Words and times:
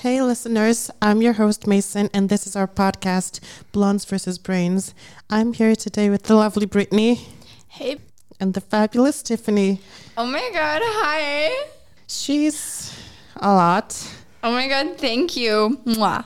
Hey, 0.00 0.22
listeners, 0.22 0.90
I'm 1.02 1.20
your 1.20 1.34
host, 1.34 1.66
Mason, 1.66 2.08
and 2.14 2.30
this 2.30 2.46
is 2.46 2.56
our 2.56 2.66
podcast, 2.66 3.38
Blondes 3.70 4.06
versus 4.06 4.38
Brains. 4.38 4.94
I'm 5.28 5.52
here 5.52 5.76
today 5.76 6.08
with 6.08 6.22
the 6.22 6.36
lovely 6.36 6.64
Brittany. 6.64 7.28
Hey. 7.68 7.98
And 8.40 8.54
the 8.54 8.62
fabulous 8.62 9.22
Tiffany. 9.22 9.82
Oh 10.16 10.24
my 10.24 10.48
god, 10.54 10.80
hi. 10.82 11.66
She's 12.06 12.98
a 13.36 13.52
lot. 13.52 13.94
Oh 14.42 14.50
my 14.52 14.68
god, 14.68 14.96
thank 14.96 15.36
you. 15.36 15.78
Mwah. 15.84 16.24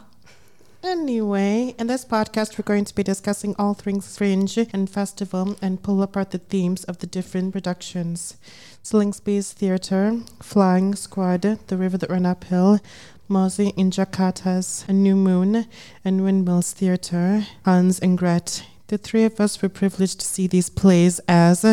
Anyway, 0.84 1.74
in 1.76 1.86
this 1.88 2.04
podcast, 2.04 2.56
we're 2.56 2.62
going 2.62 2.84
to 2.84 2.94
be 2.94 3.02
discussing 3.02 3.56
all 3.58 3.74
things 3.74 4.16
fringe 4.16 4.58
and 4.72 4.88
festival 4.88 5.56
and 5.60 5.82
pull 5.82 6.00
apart 6.02 6.30
the 6.30 6.38
themes 6.38 6.84
of 6.84 6.98
the 6.98 7.06
different 7.06 7.52
productions. 7.52 8.36
Slingsby's 8.84 9.54
Theatre, 9.54 10.20
Flying 10.42 10.94
Squad, 10.94 11.40
The 11.40 11.76
River 11.78 11.96
That 11.96 12.10
Ran 12.10 12.26
Uphill, 12.26 12.80
Mozi 13.28 13.72
in 13.76 13.90
Jakarta's 13.90 14.84
A 14.88 14.92
New 14.92 15.16
Moon, 15.16 15.66
and 16.04 16.22
Windmills 16.22 16.72
Theatre, 16.72 17.46
Hans 17.64 17.98
and 17.98 18.18
Gret. 18.18 18.64
The 18.88 18.98
three 18.98 19.24
of 19.24 19.40
us 19.40 19.60
were 19.62 19.68
privileged 19.68 20.20
to 20.20 20.26
see 20.26 20.46
these 20.46 20.68
plays 20.68 21.20
as 21.26 21.64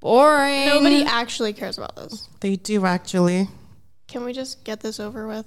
boring. 0.00 0.66
Nobody 0.66 1.04
actually 1.04 1.52
cares 1.52 1.76
about 1.76 1.96
this. 1.96 2.28
They 2.40 2.56
do 2.56 2.86
actually. 2.86 3.48
Can 4.08 4.24
we 4.24 4.32
just 4.32 4.64
get 4.64 4.80
this 4.80 4.98
over 4.98 5.26
with? 5.26 5.46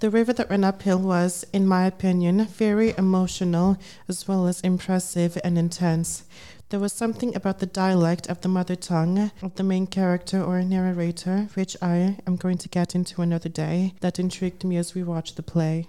The 0.00 0.10
River 0.10 0.32
That 0.32 0.50
Ran 0.50 0.64
Uphill 0.64 0.98
was, 0.98 1.44
in 1.52 1.66
my 1.66 1.86
opinion, 1.86 2.46
very 2.46 2.94
emotional 2.96 3.78
as 4.08 4.26
well 4.26 4.46
as 4.46 4.60
impressive 4.62 5.38
and 5.44 5.58
intense. 5.58 6.24
There 6.70 6.78
was 6.78 6.92
something 6.92 7.34
about 7.34 7.58
the 7.58 7.66
dialect 7.66 8.28
of 8.28 8.42
the 8.42 8.48
mother 8.48 8.76
tongue 8.76 9.32
of 9.42 9.56
the 9.56 9.64
main 9.64 9.88
character 9.88 10.40
or 10.40 10.62
narrator, 10.62 11.48
which 11.54 11.76
I 11.82 12.18
am 12.28 12.36
going 12.36 12.58
to 12.58 12.68
get 12.68 12.94
into 12.94 13.22
another 13.22 13.48
day, 13.48 13.94
that 14.02 14.20
intrigued 14.20 14.62
me 14.62 14.76
as 14.76 14.94
we 14.94 15.02
watched 15.02 15.34
the 15.34 15.42
play. 15.42 15.88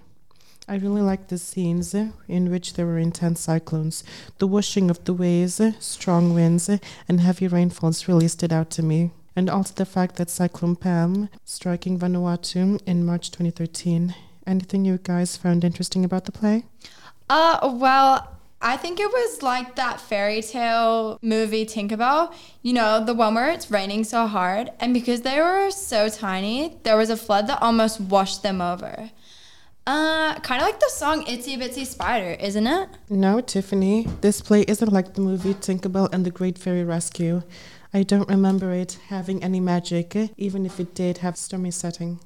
I 0.66 0.74
really 0.74 1.00
liked 1.00 1.28
the 1.28 1.38
scenes 1.38 1.94
in 1.94 2.50
which 2.50 2.74
there 2.74 2.86
were 2.86 2.98
intense 2.98 3.38
cyclones. 3.38 4.02
The 4.38 4.48
whooshing 4.48 4.90
of 4.90 5.04
the 5.04 5.14
waves, 5.14 5.60
strong 5.78 6.34
winds, 6.34 6.68
and 7.08 7.20
heavy 7.20 7.46
rainfalls 7.46 8.08
really 8.08 8.26
stood 8.26 8.52
out 8.52 8.70
to 8.70 8.82
me. 8.82 9.12
And 9.36 9.48
also 9.48 9.74
the 9.74 9.86
fact 9.86 10.16
that 10.16 10.30
Cyclone 10.30 10.74
Pam 10.74 11.28
striking 11.44 11.96
Vanuatu 11.96 12.80
in 12.86 13.06
March 13.06 13.30
2013. 13.30 14.16
Anything 14.48 14.84
you 14.84 14.98
guys 14.98 15.36
found 15.36 15.62
interesting 15.62 16.04
about 16.04 16.24
the 16.24 16.32
play? 16.32 16.64
Uh, 17.30 17.72
well, 17.80 18.31
I 18.62 18.76
think 18.76 19.00
it 19.00 19.10
was 19.10 19.42
like 19.42 19.74
that 19.74 20.00
fairy 20.00 20.40
tale 20.40 21.18
movie 21.20 21.66
Tinkerbell, 21.66 22.32
you 22.62 22.72
know, 22.72 23.04
the 23.04 23.12
one 23.12 23.34
where 23.34 23.50
it's 23.50 23.70
raining 23.70 24.04
so 24.04 24.28
hard. 24.28 24.70
And 24.78 24.94
because 24.94 25.22
they 25.22 25.40
were 25.40 25.70
so 25.70 26.08
tiny, 26.08 26.78
there 26.84 26.96
was 26.96 27.10
a 27.10 27.16
flood 27.16 27.48
that 27.48 27.60
almost 27.60 28.00
washed 28.00 28.44
them 28.44 28.60
over. 28.60 29.10
Uh, 29.84 30.38
kind 30.40 30.62
of 30.62 30.68
like 30.68 30.78
the 30.78 30.90
song 30.90 31.24
Itsy 31.24 31.58
Bitsy 31.58 31.84
Spider, 31.84 32.36
isn't 32.40 32.68
it? 32.68 32.88
No, 33.10 33.40
Tiffany. 33.40 34.06
This 34.20 34.40
play 34.40 34.62
isn't 34.62 34.92
like 34.92 35.14
the 35.14 35.20
movie 35.20 35.54
Tinkerbell 35.54 36.08
and 36.12 36.24
the 36.24 36.30
Great 36.30 36.56
Fairy 36.56 36.84
Rescue. 36.84 37.42
I 37.92 38.04
don't 38.04 38.28
remember 38.28 38.72
it 38.72 38.98
having 39.08 39.42
any 39.42 39.58
magic, 39.58 40.16
even 40.36 40.64
if 40.64 40.78
it 40.78 40.94
did 40.94 41.18
have 41.18 41.36
stormy 41.36 41.72
setting. 41.72 42.20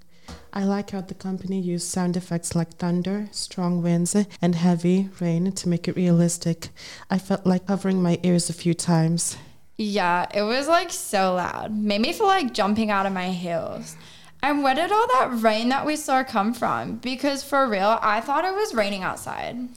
I 0.52 0.64
like 0.64 0.90
how 0.90 1.02
the 1.02 1.14
company 1.14 1.60
used 1.60 1.88
sound 1.88 2.16
effects 2.16 2.54
like 2.54 2.76
thunder, 2.76 3.28
strong 3.30 3.82
winds, 3.82 4.16
and 4.40 4.54
heavy 4.54 5.10
rain 5.20 5.52
to 5.52 5.68
make 5.68 5.86
it 5.86 5.96
realistic. 5.96 6.70
I 7.10 7.18
felt 7.18 7.44
like 7.44 7.66
covering 7.66 8.02
my 8.02 8.18
ears 8.22 8.48
a 8.48 8.54
few 8.54 8.72
times. 8.72 9.36
Yeah, 9.76 10.26
it 10.32 10.42
was 10.42 10.68
like 10.68 10.90
so 10.90 11.34
loud. 11.34 11.76
Made 11.76 12.00
me 12.00 12.12
feel 12.12 12.26
like 12.26 12.54
jumping 12.54 12.90
out 12.90 13.04
of 13.04 13.12
my 13.12 13.30
heels. 13.30 13.96
And 14.42 14.62
where 14.62 14.74
did 14.74 14.92
all 14.92 15.06
that 15.08 15.42
rain 15.42 15.68
that 15.70 15.84
we 15.84 15.96
saw 15.96 16.24
come 16.24 16.54
from? 16.54 16.96
Because 16.96 17.42
for 17.42 17.68
real, 17.68 17.98
I 18.00 18.20
thought 18.20 18.44
it 18.44 18.54
was 18.54 18.74
raining 18.74 19.02
outside. 19.02 19.68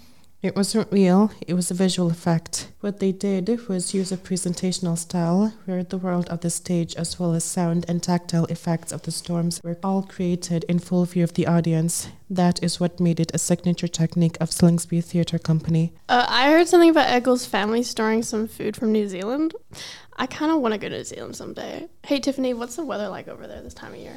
It 0.42 0.56
wasn't 0.56 0.90
real, 0.90 1.32
it 1.46 1.54
was 1.54 1.70
a 1.70 1.74
visual 1.74 2.10
effect. 2.10 2.72
What 2.80 3.00
they 3.00 3.12
did 3.12 3.68
was 3.68 3.94
use 3.94 4.10
a 4.14 4.16
presentational 4.16 4.98
style 4.98 5.54
where 5.66 5.84
the 5.84 5.98
world 5.98 6.30
of 6.30 6.40
the 6.40 6.50
stage, 6.50 6.96
as 6.96 7.20
well 7.20 7.34
as 7.34 7.44
sound 7.44 7.84
and 7.90 8.02
tactile 8.02 8.46
effects 8.46 8.94
of 8.94 9.02
the 9.02 9.12
storms, 9.12 9.60
were 9.66 9.78
all 9.84 10.02
created 10.02 10.64
in 10.70 10.80
full 10.80 11.04
view 11.04 11.26
of 11.26 11.34
the 11.34 11.46
audience. 11.46 12.08
That 12.30 12.64
is 12.64 12.80
what 12.80 13.02
made 13.02 13.20
it 13.20 13.34
a 13.34 13.38
signature 13.38 13.90
technique 13.90 14.38
of 14.40 14.50
Slingsby 14.50 15.04
Theatre 15.04 15.40
Company. 15.40 15.92
Uh, 16.08 16.26
I 16.30 16.50
heard 16.52 16.70
something 16.70 16.92
about 16.92 17.10
Eggle's 17.10 17.46
family 17.46 17.84
storing 17.84 18.24
some 18.24 18.48
food 18.48 18.78
from 18.78 18.94
New 18.94 19.10
Zealand. 19.10 19.56
I 20.16 20.26
kind 20.26 20.54
of 20.54 20.62
want 20.62 20.74
to 20.74 20.78
go 20.78 20.88
to 20.88 20.96
New 20.96 21.04
Zealand 21.04 21.36
someday. 21.36 21.90
Hey, 22.06 22.22
Tiffany, 22.22 22.54
what's 22.54 22.78
the 22.78 22.86
weather 22.86 23.10
like 23.10 23.28
over 23.28 23.46
there 23.46 23.62
this 23.62 23.74
time 23.74 23.92
of 23.92 24.00
year? 24.00 24.16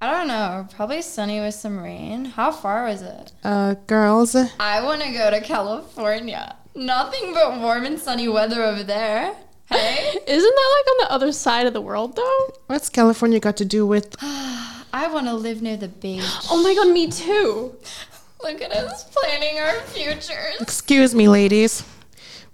I 0.00 0.10
don't 0.12 0.28
know. 0.28 0.68
Probably 0.74 1.00
sunny 1.00 1.40
with 1.40 1.54
some 1.54 1.78
rain. 1.78 2.26
How 2.26 2.52
far 2.52 2.84
was 2.84 3.00
it? 3.00 3.32
Uh, 3.42 3.74
girls. 3.86 4.36
I 4.60 4.82
want 4.84 5.00
to 5.02 5.10
go 5.10 5.30
to 5.30 5.40
California. 5.40 6.54
Nothing 6.74 7.32
but 7.32 7.58
warm 7.58 7.86
and 7.86 7.98
sunny 7.98 8.28
weather 8.28 8.62
over 8.62 8.82
there. 8.82 9.34
Hey? 9.66 10.18
Isn't 10.26 10.54
that 10.54 10.74
like 10.76 10.90
on 10.90 11.08
the 11.08 11.12
other 11.12 11.32
side 11.32 11.66
of 11.66 11.72
the 11.72 11.80
world 11.80 12.14
though? 12.14 12.50
What's 12.66 12.90
California 12.90 13.40
got 13.40 13.56
to 13.56 13.64
do 13.64 13.86
with. 13.86 14.14
I 14.22 15.08
want 15.12 15.26
to 15.26 15.34
live 15.34 15.62
near 15.62 15.78
the 15.78 15.88
beach. 15.88 16.24
Oh 16.50 16.62
my 16.62 16.74
god, 16.74 16.92
me 16.92 17.10
too. 17.10 17.74
Look 18.42 18.60
at 18.60 18.72
us 18.72 19.04
planning 19.04 19.58
our 19.58 19.80
futures. 19.80 20.56
Excuse 20.60 21.14
me, 21.14 21.26
ladies. 21.26 21.84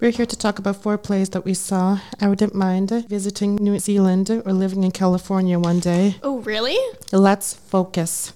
We're 0.03 0.11
here 0.11 0.25
to 0.25 0.35
talk 0.35 0.59
about 0.59 0.83
four 0.83 0.97
plays 0.97 1.29
that 1.29 1.45
we 1.45 1.53
saw. 1.53 1.99
I 2.19 2.27
wouldn't 2.27 2.53
mind 2.53 2.89
visiting 3.07 3.55
New 3.55 3.79
Zealand 3.79 4.29
or 4.29 4.51
living 4.51 4.83
in 4.83 4.91
California 4.91 5.57
one 5.57 5.79
day. 5.79 6.17
Oh, 6.21 6.39
really? 6.39 6.77
Let's 7.13 7.53
focus. 7.53 8.33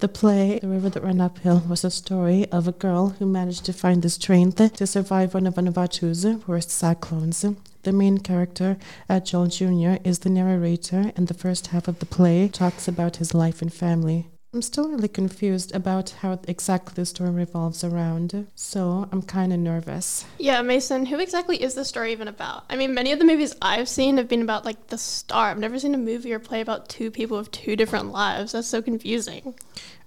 The 0.00 0.08
play, 0.08 0.58
The 0.58 0.66
River 0.66 0.88
That 0.90 1.04
Ran 1.04 1.20
Uphill, 1.20 1.62
was 1.68 1.84
a 1.84 1.92
story 1.92 2.50
of 2.50 2.66
a 2.66 2.72
girl 2.72 3.10
who 3.10 3.24
managed 3.24 3.64
to 3.66 3.72
find 3.72 4.02
the 4.02 4.10
strength 4.10 4.56
to 4.74 4.86
survive 4.88 5.34
one 5.34 5.46
of 5.46 5.54
Vanuatu's 5.54 6.26
worst 6.48 6.70
cyclones. 6.70 7.46
The 7.84 7.92
main 7.92 8.18
character, 8.18 8.76
Ed 9.08 9.26
Joel 9.26 9.46
Jr., 9.46 10.02
is 10.02 10.18
the 10.18 10.28
narrator, 10.28 11.12
and 11.14 11.28
the 11.28 11.34
first 11.34 11.68
half 11.68 11.86
of 11.86 12.00
the 12.00 12.06
play 12.06 12.48
talks 12.48 12.88
about 12.88 13.18
his 13.18 13.32
life 13.32 13.62
and 13.62 13.72
family. 13.72 14.26
I'm 14.54 14.62
still 14.62 14.88
really 14.88 15.08
confused 15.08 15.74
about 15.74 16.10
how 16.20 16.38
exactly 16.46 16.94
the 16.94 17.04
story 17.04 17.30
revolves 17.30 17.82
around, 17.82 18.46
so 18.54 19.08
I'm 19.10 19.20
kind 19.20 19.52
of 19.52 19.58
nervous. 19.58 20.26
Yeah, 20.38 20.62
Mason, 20.62 21.06
who 21.06 21.18
exactly 21.18 21.60
is 21.60 21.74
the 21.74 21.84
story 21.84 22.12
even 22.12 22.28
about? 22.28 22.62
I 22.70 22.76
mean, 22.76 22.94
many 22.94 23.10
of 23.10 23.18
the 23.18 23.24
movies 23.24 23.56
I've 23.60 23.88
seen 23.88 24.16
have 24.16 24.28
been 24.28 24.42
about 24.42 24.64
like 24.64 24.86
the 24.86 24.96
star. 24.96 25.50
I've 25.50 25.58
never 25.58 25.80
seen 25.80 25.92
a 25.92 25.98
movie 25.98 26.32
or 26.32 26.38
play 26.38 26.60
about 26.60 26.88
two 26.88 27.10
people 27.10 27.36
with 27.36 27.50
two 27.50 27.74
different 27.74 28.12
lives. 28.12 28.52
That's 28.52 28.68
so 28.68 28.80
confusing. 28.80 29.56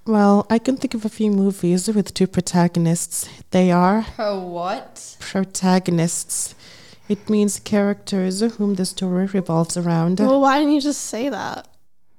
Well, 0.06 0.48
I 0.50 0.60
can 0.60 0.78
think 0.78 0.94
of 0.94 1.04
a 1.04 1.10
few 1.10 1.30
movies 1.30 1.90
with 1.90 2.14
two 2.14 2.28
protagonists. 2.28 3.28
They 3.52 3.70
are. 3.70 4.06
Pro 4.16 4.40
what? 4.40 5.18
Protagonists. 5.20 6.56
It 7.10 7.30
means 7.30 7.60
characters 7.60 8.40
whom 8.40 8.76
the 8.76 8.86
story 8.86 9.26
revolves 9.26 9.76
around. 9.76 10.22
Well, 10.22 10.40
why 10.40 10.60
didn't 10.60 10.74
you 10.74 10.80
just 10.80 11.02
say 11.02 11.28
that? 11.28 11.68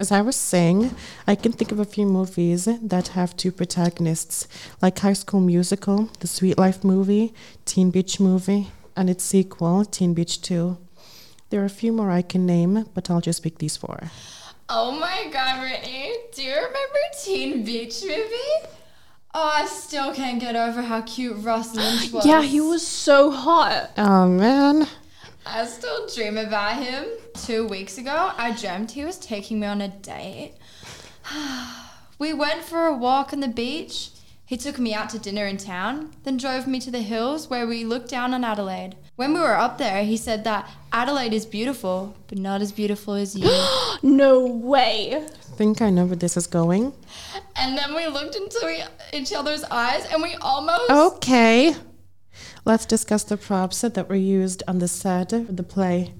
As 0.00 0.12
I 0.12 0.20
was 0.20 0.36
saying, 0.36 0.94
I 1.26 1.34
can 1.34 1.50
think 1.50 1.72
of 1.72 1.80
a 1.80 1.84
few 1.84 2.06
movies 2.06 2.66
that 2.66 3.08
have 3.08 3.36
two 3.36 3.50
protagonists, 3.50 4.46
like 4.80 4.96
High 5.00 5.12
School 5.14 5.40
Musical, 5.40 6.08
the 6.20 6.28
Sweet 6.28 6.56
Life 6.56 6.84
movie, 6.84 7.34
Teen 7.64 7.90
Beach 7.90 8.20
movie, 8.20 8.68
and 8.94 9.10
its 9.10 9.24
sequel, 9.24 9.84
Teen 9.84 10.14
Beach 10.14 10.40
2. 10.40 10.78
There 11.50 11.60
are 11.60 11.64
a 11.64 11.68
few 11.68 11.92
more 11.92 12.12
I 12.12 12.22
can 12.22 12.46
name, 12.46 12.86
but 12.94 13.10
I'll 13.10 13.20
just 13.20 13.42
pick 13.42 13.58
these 13.58 13.76
four. 13.76 13.98
Oh 14.68 14.92
my 14.92 15.28
god, 15.32 15.60
Brittany, 15.60 16.14
do 16.32 16.44
you 16.44 16.54
remember 16.54 16.98
Teen 17.24 17.64
Beach 17.64 18.00
movie? 18.02 18.68
Oh, 19.34 19.50
I 19.52 19.66
still 19.66 20.14
can't 20.14 20.38
get 20.38 20.54
over 20.54 20.80
how 20.82 21.00
cute 21.02 21.38
Ross 21.38 21.74
Lynch 21.74 22.12
was. 22.12 22.24
Yeah, 22.26 22.42
he 22.42 22.60
was 22.60 22.86
so 22.86 23.32
hot. 23.32 23.90
Oh 23.96 24.28
man. 24.28 24.86
I 25.50 25.64
still 25.64 26.06
dream 26.08 26.36
about 26.36 26.82
him. 26.82 27.06
Two 27.46 27.66
weeks 27.66 27.96
ago, 27.96 28.32
I 28.36 28.52
dreamt 28.52 28.90
he 28.90 29.04
was 29.04 29.18
taking 29.18 29.60
me 29.60 29.66
on 29.66 29.80
a 29.80 29.88
date. 29.88 30.54
we 32.18 32.34
went 32.34 32.62
for 32.62 32.86
a 32.86 32.94
walk 32.94 33.32
on 33.32 33.40
the 33.40 33.48
beach. 33.48 34.10
He 34.44 34.58
took 34.58 34.78
me 34.78 34.94
out 34.94 35.08
to 35.10 35.18
dinner 35.18 35.46
in 35.46 35.56
town, 35.56 36.12
then 36.24 36.36
drove 36.36 36.66
me 36.66 36.80
to 36.80 36.90
the 36.90 37.00
hills 37.00 37.48
where 37.48 37.66
we 37.66 37.84
looked 37.84 38.10
down 38.10 38.34
on 38.34 38.44
Adelaide. 38.44 38.96
When 39.16 39.32
we 39.32 39.40
were 39.40 39.56
up 39.56 39.78
there, 39.78 40.04
he 40.04 40.16
said 40.16 40.44
that 40.44 40.70
Adelaide 40.92 41.32
is 41.32 41.46
beautiful, 41.46 42.14
but 42.28 42.38
not 42.38 42.60
as 42.60 42.70
beautiful 42.70 43.14
as 43.14 43.34
you. 43.34 43.50
no 44.02 44.46
way. 44.46 45.16
I 45.16 45.56
think 45.56 45.80
I 45.80 45.90
know 45.90 46.04
where 46.04 46.16
this 46.16 46.36
is 46.36 46.46
going. 46.46 46.92
And 47.56 47.76
then 47.76 47.94
we 47.94 48.06
looked 48.06 48.36
into 48.36 48.88
each 49.12 49.32
other's 49.32 49.64
eyes 49.64 50.06
and 50.12 50.22
we 50.22 50.34
almost. 50.36 50.90
Okay. 50.90 51.74
Let's 52.68 52.84
discuss 52.84 53.24
the 53.24 53.38
props 53.38 53.80
that 53.80 54.10
were 54.10 54.14
used 54.14 54.62
on 54.68 54.78
the 54.78 54.88
set 54.88 55.32
of 55.32 55.56
the 55.56 55.62
play. 55.62 56.12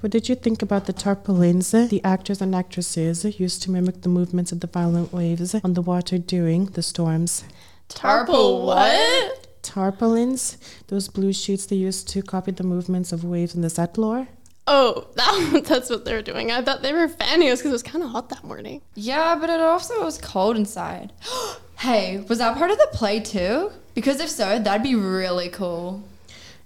What 0.00 0.10
did 0.10 0.30
you 0.30 0.34
think 0.34 0.62
about 0.62 0.86
the 0.86 0.94
tarpaulins 0.94 1.72
the 1.72 2.00
actors 2.02 2.40
and 2.40 2.54
actresses 2.54 3.22
used 3.38 3.62
to 3.64 3.70
mimic 3.70 4.00
the 4.00 4.08
movements 4.08 4.50
of 4.50 4.60
the 4.60 4.66
violent 4.66 5.12
waves 5.12 5.54
on 5.62 5.74
the 5.74 5.82
water 5.82 6.16
during 6.16 6.64
the 6.72 6.82
storms? 6.82 7.44
Tarpal 7.90 8.64
what? 8.64 9.46
Tarpaulins, 9.60 10.56
those 10.86 11.08
blue 11.08 11.34
sheets 11.34 11.66
they 11.66 11.76
used 11.76 12.08
to 12.08 12.22
copy 12.22 12.52
the 12.52 12.64
movements 12.64 13.12
of 13.12 13.22
waves 13.22 13.54
in 13.54 13.60
the 13.60 13.68
set 13.68 13.98
lore. 13.98 14.26
Oh, 14.66 15.06
that, 15.16 15.64
that's 15.66 15.90
what 15.90 16.06
they 16.06 16.14
were 16.14 16.22
doing. 16.22 16.50
I 16.50 16.62
thought 16.62 16.80
they 16.80 16.94
were 16.94 17.08
fanning 17.08 17.50
us 17.50 17.58
because 17.58 17.72
it 17.72 17.72
was 17.72 17.82
kind 17.82 18.02
of 18.02 18.08
hot 18.08 18.30
that 18.30 18.42
morning. 18.42 18.80
Yeah, 18.94 19.36
but 19.38 19.50
it 19.50 19.60
also 19.60 20.02
was 20.02 20.16
cold 20.16 20.56
inside. 20.56 21.12
hey, 21.78 22.24
was 22.26 22.38
that 22.38 22.56
part 22.56 22.70
of 22.70 22.78
the 22.78 22.88
play 22.90 23.20
too? 23.20 23.70
Because 24.00 24.18
if 24.18 24.30
so, 24.30 24.58
that'd 24.58 24.82
be 24.82 24.94
really 24.94 25.50
cool. 25.50 26.02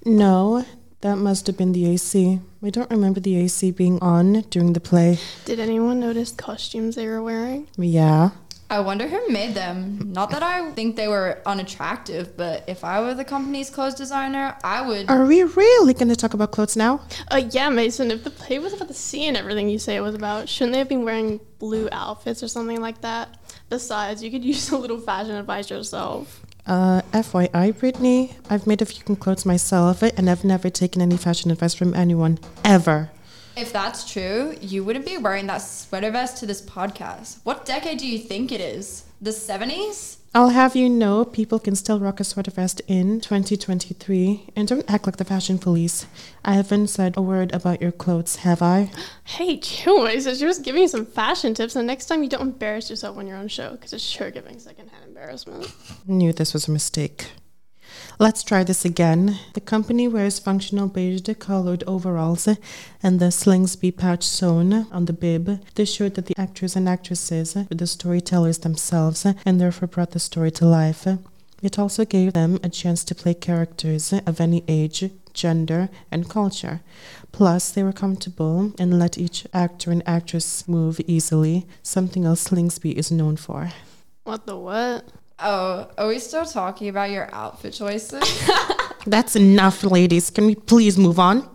No, 0.04 0.64
that 1.00 1.16
must 1.16 1.48
have 1.48 1.56
been 1.56 1.72
the 1.72 1.84
AC. 1.90 2.38
I 2.62 2.70
don't 2.70 2.88
remember 2.88 3.18
the 3.18 3.36
AC 3.38 3.72
being 3.72 3.98
on 3.98 4.42
during 4.50 4.72
the 4.72 4.78
play. 4.78 5.18
Did 5.44 5.58
anyone 5.58 5.98
notice 5.98 6.30
costumes 6.30 6.94
they 6.94 7.08
were 7.08 7.20
wearing? 7.20 7.66
Yeah. 7.76 8.30
I 8.70 8.78
wonder 8.78 9.08
who 9.08 9.28
made 9.30 9.54
them. 9.54 10.12
Not 10.12 10.30
that 10.30 10.44
I 10.44 10.70
think 10.70 10.94
they 10.94 11.08
were 11.08 11.42
unattractive, 11.44 12.36
but 12.36 12.62
if 12.68 12.84
I 12.84 13.00
were 13.00 13.14
the 13.14 13.24
company's 13.24 13.68
clothes 13.68 13.96
designer, 13.96 14.56
I 14.62 14.86
would. 14.86 15.10
Are 15.10 15.26
we 15.26 15.42
really 15.42 15.92
going 15.92 16.10
to 16.10 16.16
talk 16.16 16.34
about 16.34 16.52
clothes 16.52 16.76
now? 16.76 17.00
Uh, 17.32 17.42
yeah, 17.50 17.68
Mason, 17.68 18.12
if 18.12 18.22
the 18.22 18.30
play 18.30 18.60
was 18.60 18.72
about 18.72 18.86
the 18.86 18.94
sea 18.94 19.26
and 19.26 19.36
everything 19.36 19.68
you 19.68 19.80
say 19.80 19.96
it 19.96 20.02
was 20.02 20.14
about, 20.14 20.48
shouldn't 20.48 20.74
they 20.74 20.78
have 20.78 20.88
been 20.88 21.04
wearing 21.04 21.40
blue 21.58 21.88
outfits 21.90 22.44
or 22.44 22.48
something 22.48 22.80
like 22.80 23.00
that? 23.00 23.36
Besides, 23.70 24.22
you 24.22 24.30
could 24.30 24.44
use 24.52 24.70
a 24.70 24.78
little 24.78 25.00
fashion 25.00 25.34
advice 25.34 25.68
yourself. 25.68 26.43
Uh, 26.66 27.02
FYI, 27.12 27.78
Brittany, 27.78 28.36
I've 28.48 28.66
made 28.66 28.80
a 28.80 28.86
few 28.86 29.16
clothes 29.16 29.44
myself 29.44 30.02
and 30.02 30.30
I've 30.30 30.44
never 30.44 30.70
taken 30.70 31.02
any 31.02 31.16
fashion 31.16 31.50
advice 31.50 31.74
from 31.74 31.92
anyone. 31.94 32.38
Ever. 32.64 33.10
If 33.56 33.72
that's 33.72 34.10
true, 34.10 34.56
you 34.60 34.82
wouldn't 34.82 35.06
be 35.06 35.18
wearing 35.18 35.46
that 35.46 35.58
sweater 35.58 36.10
vest 36.10 36.38
to 36.38 36.46
this 36.46 36.62
podcast. 36.62 37.38
What 37.44 37.64
decade 37.64 37.98
do 37.98 38.06
you 38.06 38.18
think 38.18 38.50
it 38.50 38.60
is? 38.60 39.04
The 39.20 39.30
70s? 39.30 40.16
I'll 40.36 40.48
have 40.48 40.74
you 40.74 40.90
know 40.90 41.24
people 41.24 41.60
can 41.60 41.76
still 41.76 42.00
rock 42.00 42.18
a 42.18 42.24
sweater 42.24 42.50
vest 42.50 42.82
in 42.88 43.20
2023 43.20 44.48
and 44.56 44.66
don't 44.66 44.90
act 44.90 45.06
like 45.06 45.18
the 45.18 45.24
fashion 45.24 45.60
police. 45.60 46.06
I 46.44 46.54
haven't 46.54 46.88
said 46.88 47.16
a 47.16 47.22
word 47.22 47.54
about 47.54 47.80
your 47.80 47.92
clothes, 47.92 48.36
have 48.36 48.60
I? 48.60 48.90
Hey, 49.22 49.58
chill, 49.58 50.02
Mason. 50.02 50.34
She 50.34 50.44
was 50.44 50.58
giving 50.58 50.82
you 50.82 50.88
some 50.88 51.06
fashion 51.06 51.54
tips, 51.54 51.76
and 51.76 51.86
next 51.86 52.06
time 52.06 52.24
you 52.24 52.28
don't 52.28 52.42
embarrass 52.42 52.90
yourself 52.90 53.16
on 53.16 53.28
your 53.28 53.36
own 53.36 53.46
show 53.46 53.70
because 53.72 53.92
it's 53.92 54.02
sure 54.02 54.32
giving 54.32 54.58
secondhand 54.58 55.04
embarrassment. 55.06 55.72
Knew 56.04 56.32
this 56.32 56.52
was 56.52 56.66
a 56.66 56.72
mistake. 56.72 57.28
Let's 58.20 58.44
try 58.44 58.62
this 58.62 58.84
again. 58.84 59.40
The 59.54 59.60
company 59.60 60.06
wears 60.06 60.38
functional 60.38 60.86
beige 60.86 61.28
colored 61.40 61.82
overalls 61.84 62.46
and 63.02 63.18
the 63.18 63.32
Slingsby 63.32 63.96
pouch 63.96 64.22
sewn 64.22 64.86
on 64.92 65.06
the 65.06 65.12
bib. 65.12 65.60
This 65.74 65.92
showed 65.92 66.14
that 66.14 66.26
the 66.26 66.38
actors 66.38 66.76
and 66.76 66.88
actresses 66.88 67.56
were 67.56 67.64
the 67.70 67.88
storytellers 67.88 68.58
themselves 68.58 69.26
and 69.44 69.60
therefore 69.60 69.88
brought 69.88 70.12
the 70.12 70.20
story 70.20 70.52
to 70.52 70.64
life. 70.64 71.08
It 71.60 71.76
also 71.76 72.04
gave 72.04 72.34
them 72.34 72.60
a 72.62 72.68
chance 72.68 73.02
to 73.04 73.16
play 73.16 73.34
characters 73.34 74.12
of 74.12 74.40
any 74.40 74.62
age, 74.68 75.10
gender, 75.32 75.88
and 76.12 76.30
culture. 76.30 76.82
Plus, 77.32 77.72
they 77.72 77.82
were 77.82 77.92
comfortable 77.92 78.72
and 78.78 78.96
let 78.96 79.18
each 79.18 79.44
actor 79.52 79.90
and 79.90 80.04
actress 80.06 80.68
move 80.68 81.00
easily, 81.08 81.66
something 81.82 82.24
else 82.24 82.48
Slingsby 82.48 82.92
is 82.92 83.10
known 83.10 83.36
for. 83.36 83.72
What 84.22 84.46
the 84.46 84.56
what? 84.56 85.04
Oh, 85.38 85.88
are 85.98 86.08
we 86.08 86.18
still 86.18 86.44
talking 86.44 86.88
about 86.88 87.10
your 87.10 87.28
outfit 87.32 87.74
choices? 87.74 88.22
That's 89.06 89.36
enough, 89.36 89.82
ladies. 89.82 90.30
Can 90.30 90.46
we 90.46 90.54
please 90.54 90.96
move 90.96 91.18
on? 91.18 91.48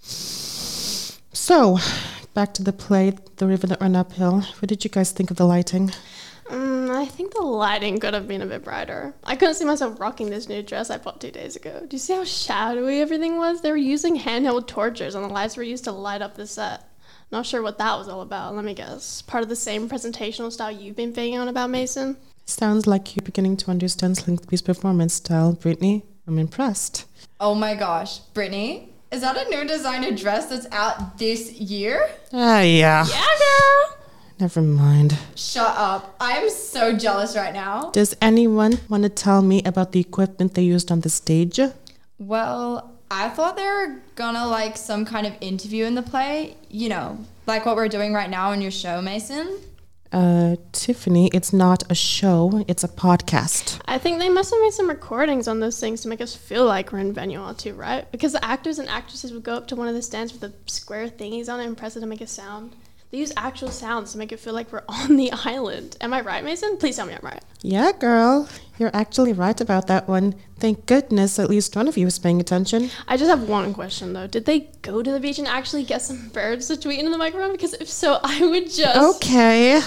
So, 0.00 1.78
back 2.34 2.54
to 2.54 2.62
the 2.62 2.72
play, 2.72 3.14
The 3.36 3.46
River 3.46 3.66
That 3.66 3.80
Ran 3.80 3.96
Uphill. 3.96 4.40
What 4.40 4.68
did 4.68 4.84
you 4.84 4.90
guys 4.90 5.10
think 5.10 5.30
of 5.30 5.36
the 5.36 5.46
lighting? 5.46 5.92
Mm, 6.46 6.88
I 6.90 7.04
think 7.04 7.34
the 7.34 7.42
lighting 7.42 7.98
could 7.98 8.14
have 8.14 8.28
been 8.28 8.42
a 8.42 8.46
bit 8.46 8.64
brighter. 8.64 9.14
I 9.24 9.36
couldn't 9.36 9.56
see 9.56 9.64
myself 9.64 10.00
rocking 10.00 10.30
this 10.30 10.48
new 10.48 10.62
dress 10.62 10.88
I 10.88 10.98
bought 10.98 11.20
two 11.20 11.30
days 11.30 11.56
ago. 11.56 11.80
Do 11.86 11.94
you 11.94 11.98
see 11.98 12.14
how 12.14 12.24
shadowy 12.24 13.00
everything 13.00 13.36
was? 13.36 13.60
They 13.60 13.70
were 13.70 13.76
using 13.76 14.18
handheld 14.18 14.66
torches, 14.66 15.14
and 15.14 15.24
the 15.24 15.28
lights 15.28 15.56
were 15.56 15.62
used 15.62 15.84
to 15.84 15.92
light 15.92 16.22
up 16.22 16.36
the 16.36 16.46
set. 16.46 16.84
Not 17.30 17.44
sure 17.44 17.60
what 17.60 17.76
that 17.78 17.98
was 17.98 18.08
all 18.08 18.22
about. 18.22 18.54
Let 18.54 18.64
me 18.64 18.72
guess. 18.72 19.20
Part 19.20 19.42
of 19.42 19.50
the 19.50 19.56
same 19.56 19.88
presentational 19.88 20.50
style 20.50 20.70
you've 20.70 20.96
been 20.96 21.12
banging 21.12 21.38
on 21.38 21.48
about, 21.48 21.68
Mason? 21.68 22.16
Sounds 22.48 22.86
like 22.86 23.14
you're 23.14 23.22
beginning 23.24 23.58
to 23.58 23.70
understand 23.70 24.16
Slingsby's 24.16 24.62
performance 24.62 25.12
style, 25.14 25.52
Brittany. 25.52 26.04
I'm 26.26 26.38
impressed. 26.38 27.04
oh 27.40 27.54
my 27.54 27.74
gosh, 27.74 28.20
Brittany, 28.32 28.88
is 29.12 29.20
that 29.20 29.36
a 29.36 29.48
new 29.50 29.66
designer 29.66 30.12
dress 30.12 30.46
that's 30.46 30.66
out 30.72 31.18
this 31.18 31.52
year? 31.52 32.08
Ah, 32.32 32.60
yeah. 32.62 33.06
Yeah, 33.06 33.26
girl! 33.44 33.98
Never 34.40 34.62
mind. 34.62 35.18
Shut 35.34 35.74
up. 35.76 36.16
I'm 36.20 36.48
so 36.48 36.96
jealous 36.96 37.36
right 37.36 37.52
now. 37.52 37.90
Does 37.90 38.16
anyone 38.22 38.78
want 38.88 39.02
to 39.02 39.10
tell 39.10 39.42
me 39.42 39.62
about 39.64 39.92
the 39.92 40.00
equipment 40.00 40.54
they 40.54 40.62
used 40.62 40.90
on 40.90 41.00
the 41.00 41.10
stage? 41.10 41.60
Well, 42.18 42.94
I 43.10 43.28
thought 43.28 43.56
they 43.56 43.64
were 43.64 43.96
gonna 44.14 44.46
like 44.46 44.76
some 44.78 45.04
kind 45.04 45.26
of 45.26 45.34
interview 45.42 45.84
in 45.84 45.94
the 45.96 46.02
play, 46.02 46.56
you 46.70 46.88
know, 46.88 47.18
like 47.46 47.66
what 47.66 47.76
we're 47.76 47.88
doing 47.88 48.14
right 48.14 48.30
now 48.30 48.52
in 48.52 48.62
your 48.62 48.70
show, 48.70 49.02
Mason. 49.02 49.58
Uh, 50.10 50.56
Tiffany, 50.72 51.28
it's 51.34 51.52
not 51.52 51.82
a 51.90 51.94
show, 51.94 52.64
it's 52.66 52.82
a 52.82 52.88
podcast. 52.88 53.80
I 53.86 53.98
think 53.98 54.18
they 54.18 54.30
must 54.30 54.50
have 54.50 54.60
made 54.62 54.72
some 54.72 54.88
recordings 54.88 55.46
on 55.46 55.60
those 55.60 55.78
things 55.78 56.00
to 56.02 56.08
make 56.08 56.20
us 56.20 56.34
feel 56.34 56.64
like 56.64 56.92
we're 56.92 57.00
in 57.00 57.14
Vanuatu, 57.14 57.76
right? 57.76 58.10
Because 58.10 58.32
the 58.32 58.44
actors 58.44 58.78
and 58.78 58.88
actresses 58.88 59.32
would 59.32 59.42
go 59.42 59.54
up 59.54 59.68
to 59.68 59.76
one 59.76 59.86
of 59.86 59.94
the 59.94 60.02
stands 60.02 60.32
with 60.32 60.40
the 60.40 60.52
square 60.70 61.08
thingies 61.08 61.52
on 61.52 61.60
it 61.60 61.66
and 61.66 61.76
press 61.76 61.96
it 61.96 62.00
to 62.00 62.06
make 62.06 62.22
a 62.22 62.26
sound. 62.26 62.74
They 63.10 63.18
use 63.18 63.32
actual 63.36 63.70
sounds 63.70 64.12
to 64.12 64.18
make 64.18 64.32
it 64.32 64.40
feel 64.40 64.52
like 64.52 64.70
we're 64.70 64.82
on 64.88 65.16
the 65.16 65.32
island. 65.32 65.96
Am 66.00 66.12
I 66.12 66.20
right, 66.20 66.44
Mason? 66.44 66.76
Please 66.76 66.96
tell 66.96 67.06
me 67.06 67.14
I'm 67.14 67.20
right. 67.22 67.42
Yeah, 67.62 67.92
girl. 67.92 68.48
You're 68.78 68.94
actually 68.94 69.32
right 69.32 69.60
about 69.60 69.86
that 69.88 70.06
one. 70.06 70.34
Thank 70.58 70.86
goodness 70.86 71.38
at 71.38 71.50
least 71.50 71.74
one 71.74 71.88
of 71.88 71.96
you 71.96 72.06
is 72.06 72.18
paying 72.18 72.40
attention. 72.40 72.90
I 73.08 73.16
just 73.16 73.30
have 73.30 73.48
one 73.48 73.74
question 73.74 74.12
though. 74.12 74.26
Did 74.26 74.44
they 74.44 74.68
go 74.82 75.02
to 75.02 75.10
the 75.10 75.20
beach 75.20 75.38
and 75.38 75.48
actually 75.48 75.84
get 75.84 76.02
some 76.02 76.28
birds 76.28 76.68
to 76.68 76.76
tweet 76.76 76.98
into 76.98 77.10
the 77.10 77.18
microphone? 77.18 77.52
Because 77.52 77.74
if 77.74 77.88
so, 77.88 78.20
I 78.22 78.46
would 78.46 78.70
just. 78.70 79.16
Okay. 79.16 79.80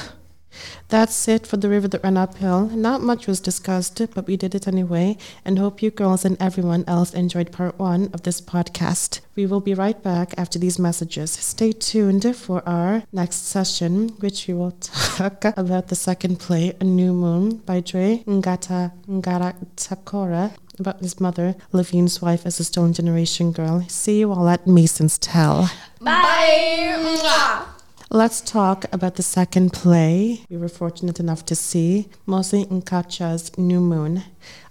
That's 0.89 1.27
it 1.27 1.47
for 1.47 1.57
the 1.57 1.69
river 1.69 1.87
that 1.87 2.03
ran 2.03 2.17
uphill. 2.17 2.67
Not 2.67 3.01
much 3.01 3.27
was 3.27 3.39
discussed, 3.39 4.01
but 4.13 4.27
we 4.27 4.37
did 4.37 4.53
it 4.55 4.67
anyway, 4.67 5.17
and 5.45 5.57
hope 5.57 5.81
you 5.81 5.91
girls 5.91 6.25
and 6.25 6.37
everyone 6.39 6.83
else 6.87 7.13
enjoyed 7.13 7.51
part 7.51 7.79
one 7.79 8.09
of 8.13 8.23
this 8.23 8.41
podcast. 8.41 9.21
We 9.35 9.45
will 9.45 9.61
be 9.61 9.73
right 9.73 10.01
back 10.01 10.33
after 10.37 10.59
these 10.59 10.77
messages. 10.77 11.31
Stay 11.31 11.71
tuned 11.71 12.35
for 12.35 12.67
our 12.67 13.03
next 13.11 13.47
session, 13.47 14.09
which 14.19 14.47
we 14.47 14.53
will 14.53 14.71
talk 14.81 15.45
about 15.57 15.87
the 15.87 15.95
second 15.95 16.39
play, 16.39 16.73
A 16.79 16.83
New 16.83 17.13
Moon, 17.13 17.57
by 17.57 17.79
Dre 17.79 18.23
Ngata 18.27 18.91
Ngara 19.07 19.55
Takora, 19.75 20.51
about 20.79 20.99
his 20.99 21.19
mother, 21.19 21.55
Levine's 21.71 22.21
wife, 22.21 22.45
as 22.45 22.59
a 22.59 22.63
Stolen 22.63 22.93
Generation 22.93 23.51
girl. 23.51 23.85
See 23.87 24.19
you 24.19 24.31
all 24.31 24.49
at 24.49 24.67
Mason's 24.67 25.17
Tell. 25.17 25.69
Bye. 26.01 26.97
Mwah. 26.99 27.80
Let's 28.13 28.41
talk 28.41 28.83
about 28.91 29.15
the 29.15 29.23
second 29.23 29.71
play 29.71 30.41
we 30.49 30.57
were 30.57 30.67
fortunate 30.67 31.17
enough 31.21 31.45
to 31.45 31.55
see, 31.55 32.09
Mosi 32.27 32.67
Nkacha's 32.67 33.57
New 33.57 33.79
Moon. 33.79 34.23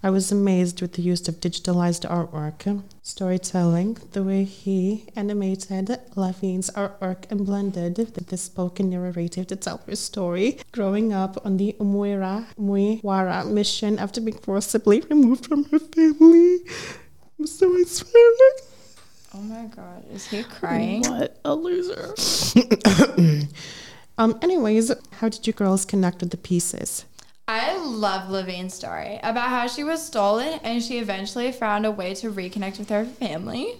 I 0.02 0.10
was 0.10 0.30
amazed 0.30 0.82
with 0.82 0.92
the 0.92 1.00
use 1.00 1.26
of 1.26 1.40
digitalized 1.40 2.06
artwork, 2.06 2.82
storytelling, 3.02 3.96
the 4.12 4.22
way 4.22 4.44
he 4.44 5.06
animated 5.16 5.88
Lavine's 6.16 6.68
artwork 6.72 7.30
and 7.30 7.46
blended 7.46 7.96
the 7.96 8.36
spoken 8.36 8.90
narrative 8.90 9.46
to 9.46 9.56
tell 9.56 9.80
her 9.86 9.96
story, 9.96 10.58
growing 10.72 11.14
up 11.14 11.40
on 11.42 11.56
the 11.56 11.74
Umuira 11.80 12.44
Muiwara 12.58 13.50
mission 13.50 13.98
after 13.98 14.20
being 14.20 14.36
forcibly 14.36 15.00
removed 15.00 15.46
from 15.46 15.64
her 15.70 15.78
family. 15.78 16.58
I'm 17.38 17.46
so. 17.46 17.74
Oh 19.34 19.40
my 19.40 19.66
god, 19.66 20.04
is 20.12 20.26
he 20.26 20.42
crying? 20.58 21.02
What 21.02 21.38
a 21.44 21.54
loser. 21.54 22.14
Um, 24.18 24.38
anyways, 24.42 24.92
how 25.12 25.30
did 25.30 25.46
you 25.46 25.54
girls 25.54 25.86
connect 25.86 26.20
with 26.20 26.30
the 26.30 26.36
pieces? 26.36 27.06
I 27.48 27.78
love 27.78 28.28
Levine's 28.28 28.74
story 28.74 29.18
about 29.22 29.48
how 29.48 29.66
she 29.66 29.82
was 29.82 30.04
stolen 30.04 30.60
and 30.62 30.82
she 30.82 30.98
eventually 30.98 31.50
found 31.52 31.86
a 31.86 31.90
way 31.90 32.12
to 32.16 32.30
reconnect 32.30 32.78
with 32.78 32.90
her 32.90 33.06
family. 33.06 33.76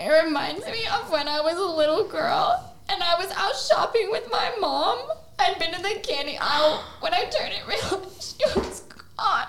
It 0.00 0.24
reminds 0.24 0.64
me 0.64 0.86
of 0.86 1.10
when 1.12 1.28
I 1.28 1.42
was 1.42 1.58
a 1.58 1.76
little 1.76 2.08
girl 2.08 2.74
and 2.88 3.02
I 3.02 3.16
was 3.16 3.30
out 3.36 3.54
shopping 3.56 4.10
with 4.10 4.26
my 4.32 4.52
mom. 4.58 4.98
I'd 5.38 5.58
been 5.58 5.74
to 5.74 5.82
the 5.82 6.00
candy 6.02 6.38
aisle 6.40 6.82
when 7.00 7.12
I 7.12 7.24
turned 7.26 7.52
and 7.52 7.68
realized 7.68 8.40
she 8.40 8.58
was 8.58 8.80
gone. 9.18 9.48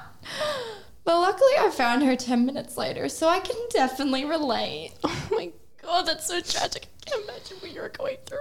But 1.03 1.19
luckily, 1.19 1.51
I 1.59 1.69
found 1.71 2.03
her 2.03 2.15
10 2.15 2.45
minutes 2.45 2.77
later, 2.77 3.09
so 3.09 3.27
I 3.27 3.39
can 3.39 3.55
definitely 3.69 4.25
relate. 4.25 4.93
Oh 5.03 5.27
my 5.31 5.51
god, 5.81 6.05
that's 6.05 6.27
so 6.27 6.41
tragic. 6.41 6.87
I 7.07 7.09
can't 7.09 7.23
imagine 7.23 7.57
what 7.61 7.73
you 7.73 7.81
were 7.81 7.89
going 7.89 8.17
through. 8.25 8.37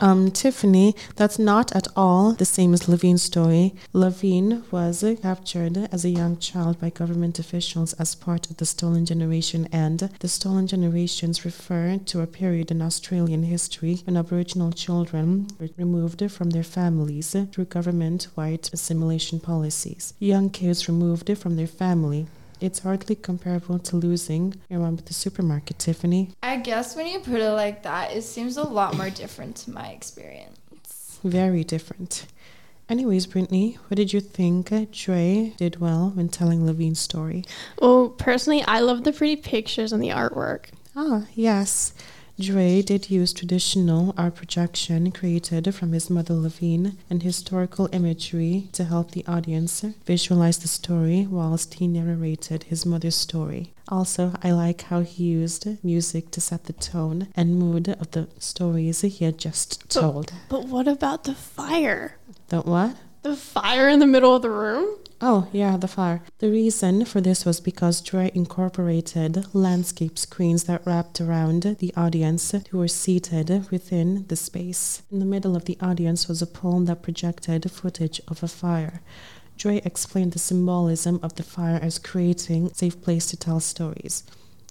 Um, 0.00 0.32
Tiffany, 0.32 0.96
that's 1.14 1.38
not 1.38 1.74
at 1.74 1.86
all 1.94 2.32
the 2.32 2.44
same 2.44 2.74
as 2.74 2.88
Levine's 2.88 3.22
story. 3.22 3.74
Levine 3.92 4.64
was 4.70 5.04
captured 5.22 5.88
as 5.92 6.04
a 6.04 6.10
young 6.10 6.36
child 6.38 6.80
by 6.80 6.90
government 6.90 7.38
officials 7.38 7.92
as 7.94 8.16
part 8.16 8.50
of 8.50 8.56
the 8.56 8.66
Stolen 8.66 9.06
Generation, 9.06 9.68
and 9.70 10.10
the 10.18 10.28
Stolen 10.28 10.66
Generations 10.66 11.44
refer 11.44 11.98
to 12.06 12.20
a 12.20 12.26
period 12.26 12.72
in 12.72 12.82
Australian 12.82 13.44
history 13.44 14.00
when 14.04 14.16
Aboriginal 14.16 14.72
children 14.72 15.46
were 15.60 15.68
removed 15.76 16.28
from 16.30 16.50
their 16.50 16.64
families 16.64 17.36
through 17.52 17.64
government 17.66 18.26
wide 18.34 18.68
assimilation 18.72 19.38
policies. 19.38 20.12
Young 20.18 20.50
kids 20.50 20.88
removed 20.88 21.38
from 21.38 21.56
their 21.56 21.68
family 21.68 22.26
It's 22.64 22.78
hardly 22.78 23.14
comparable 23.14 23.78
to 23.78 23.96
losing 23.96 24.54
your 24.70 24.80
mom 24.80 24.96
at 24.96 25.04
the 25.04 25.12
supermarket, 25.12 25.78
Tiffany. 25.78 26.30
I 26.42 26.56
guess 26.56 26.96
when 26.96 27.06
you 27.06 27.18
put 27.20 27.42
it 27.42 27.50
like 27.50 27.82
that, 27.82 28.16
it 28.16 28.22
seems 28.22 28.56
a 28.56 28.62
lot 28.62 28.96
more 28.96 29.10
different 29.10 29.56
to 29.56 29.70
my 29.70 29.88
experience. 29.88 31.20
Very 31.22 31.62
different. 31.62 32.24
Anyways, 32.88 33.26
Brittany, 33.26 33.76
what 33.88 33.96
did 33.96 34.14
you 34.14 34.20
think 34.20 34.72
Dre 34.92 35.52
did 35.58 35.78
well 35.78 36.12
when 36.14 36.30
telling 36.30 36.64
Levine's 36.64 37.00
story? 37.00 37.44
Well, 37.82 38.08
personally, 38.08 38.62
I 38.62 38.80
love 38.80 39.04
the 39.04 39.12
pretty 39.12 39.36
pictures 39.36 39.92
and 39.92 40.02
the 40.02 40.08
artwork. 40.08 40.68
Ah, 40.96 41.26
yes. 41.34 41.92
Dre 42.38 42.82
did 42.82 43.10
use 43.10 43.32
traditional 43.32 44.12
art 44.18 44.34
projection 44.34 45.12
created 45.12 45.72
from 45.72 45.92
his 45.92 46.10
mother 46.10 46.34
Levine 46.34 46.98
and 47.08 47.22
historical 47.22 47.88
imagery 47.92 48.68
to 48.72 48.82
help 48.84 49.12
the 49.12 49.24
audience 49.26 49.84
visualize 50.04 50.58
the 50.58 50.66
story 50.66 51.28
whilst 51.30 51.74
he 51.74 51.86
narrated 51.86 52.64
his 52.64 52.84
mother's 52.84 53.14
story. 53.14 53.72
Also, 53.88 54.32
I 54.42 54.50
like 54.50 54.82
how 54.82 55.02
he 55.02 55.24
used 55.24 55.84
music 55.84 56.32
to 56.32 56.40
set 56.40 56.64
the 56.64 56.72
tone 56.72 57.28
and 57.36 57.56
mood 57.56 57.88
of 57.88 58.10
the 58.10 58.26
stories 58.40 59.02
he 59.02 59.24
had 59.24 59.38
just 59.38 59.88
told. 59.88 60.32
But 60.48 60.66
what 60.66 60.88
about 60.88 61.24
the 61.24 61.34
fire? 61.34 62.16
The 62.48 62.62
what? 62.62 62.96
The 63.22 63.36
fire 63.36 63.88
in 63.88 64.00
the 64.00 64.06
middle 64.08 64.34
of 64.34 64.42
the 64.42 64.50
room? 64.50 64.98
Oh, 65.26 65.48
yeah, 65.52 65.78
the 65.78 65.88
fire. 65.88 66.20
The 66.40 66.50
reason 66.50 67.06
for 67.06 67.22
this 67.22 67.46
was 67.46 67.58
because 67.58 68.02
Dre 68.02 68.30
incorporated 68.34 69.46
landscape 69.54 70.18
screens 70.18 70.64
that 70.64 70.84
wrapped 70.84 71.18
around 71.18 71.62
the 71.78 71.94
audience 71.96 72.54
who 72.70 72.76
were 72.76 72.88
seated 72.88 73.70
within 73.70 74.26
the 74.28 74.36
space. 74.36 75.00
In 75.10 75.20
the 75.20 75.24
middle 75.24 75.56
of 75.56 75.64
the 75.64 75.78
audience 75.80 76.28
was 76.28 76.42
a 76.42 76.46
pole 76.46 76.80
that 76.80 77.02
projected 77.02 77.70
footage 77.70 78.20
of 78.28 78.42
a 78.42 78.48
fire. 78.48 79.00
Dre 79.56 79.80
explained 79.82 80.32
the 80.34 80.38
symbolism 80.38 81.18
of 81.22 81.36
the 81.36 81.42
fire 81.42 81.78
as 81.80 81.98
creating 81.98 82.66
a 82.66 82.74
safe 82.74 83.00
place 83.00 83.24
to 83.28 83.38
tell 83.38 83.60
stories. 83.60 84.24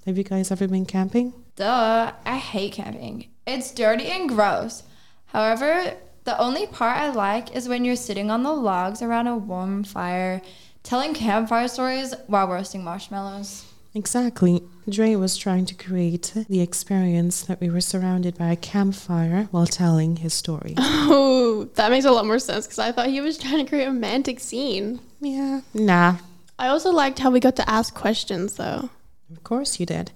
Have 0.05 0.19
you 0.19 0.23
guys 0.23 0.51
ever 0.51 0.67
been 0.67 0.85
camping? 0.85 1.33
Duh, 1.55 2.11
I 2.23 2.37
hate 2.37 2.73
camping. 2.73 3.29
It's 3.47 3.71
dirty 3.71 4.05
and 4.05 4.29
gross. 4.29 4.83
However, 5.25 5.95
the 6.23 6.39
only 6.39 6.67
part 6.67 6.97
I 6.97 7.09
like 7.09 7.55
is 7.55 7.67
when 7.67 7.85
you're 7.85 7.95
sitting 7.95 8.31
on 8.31 8.43
the 8.43 8.51
logs 8.53 9.01
around 9.01 9.27
a 9.27 9.37
warm 9.37 9.83
fire, 9.83 10.41
telling 10.83 11.13
campfire 11.13 11.67
stories 11.67 12.13
while 12.27 12.47
roasting 12.47 12.83
marshmallows. 12.83 13.65
Exactly. 13.95 14.63
Dre 14.89 15.15
was 15.15 15.37
trying 15.37 15.65
to 15.67 15.75
create 15.75 16.33
the 16.49 16.61
experience 16.61 17.43
that 17.43 17.61
we 17.61 17.69
were 17.69 17.79
surrounded 17.81 18.37
by 18.37 18.51
a 18.51 18.55
campfire 18.55 19.47
while 19.51 19.67
telling 19.67 20.17
his 20.17 20.33
story. 20.33 20.75
Oh, 21.15 21.65
that 21.75 21.91
makes 21.91 22.05
a 22.05 22.11
lot 22.11 22.25
more 22.25 22.39
sense 22.39 22.65
because 22.65 22.79
I 22.79 22.91
thought 22.91 23.07
he 23.07 23.21
was 23.21 23.37
trying 23.37 23.63
to 23.63 23.69
create 23.69 23.85
a 23.85 23.89
romantic 23.89 24.39
scene. 24.39 24.99
yeah, 25.19 25.61
nah. 25.73 26.17
I 26.57 26.67
also 26.69 26.91
liked 26.91 27.19
how 27.19 27.29
we 27.29 27.39
got 27.39 27.55
to 27.57 27.69
ask 27.69 27.93
questions 27.93 28.53
though. 28.55 28.89
Of 29.35 29.43
course 29.43 29.79
you 29.79 29.85
did. 29.85 30.11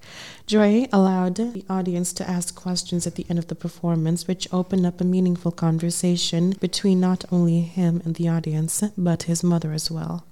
Dre 0.45 0.87
allowed 0.93 1.35
the 1.35 1.65
audience 1.69 2.13
to 2.13 2.29
ask 2.29 2.55
questions 2.55 3.07
at 3.07 3.15
the 3.15 3.25
end 3.29 3.39
of 3.39 3.47
the 3.47 3.55
performance, 3.55 4.27
which 4.27 4.47
opened 4.53 4.85
up 4.85 5.01
a 5.01 5.03
meaningful 5.03 5.51
conversation 5.51 6.51
between 6.61 6.99
not 6.99 7.25
only 7.31 7.61
him 7.61 8.01
and 8.05 8.15
the 8.15 8.29
audience, 8.29 8.83
but 8.97 9.23
his 9.23 9.43
mother 9.43 9.73
as 9.73 9.89
well. 9.89 10.23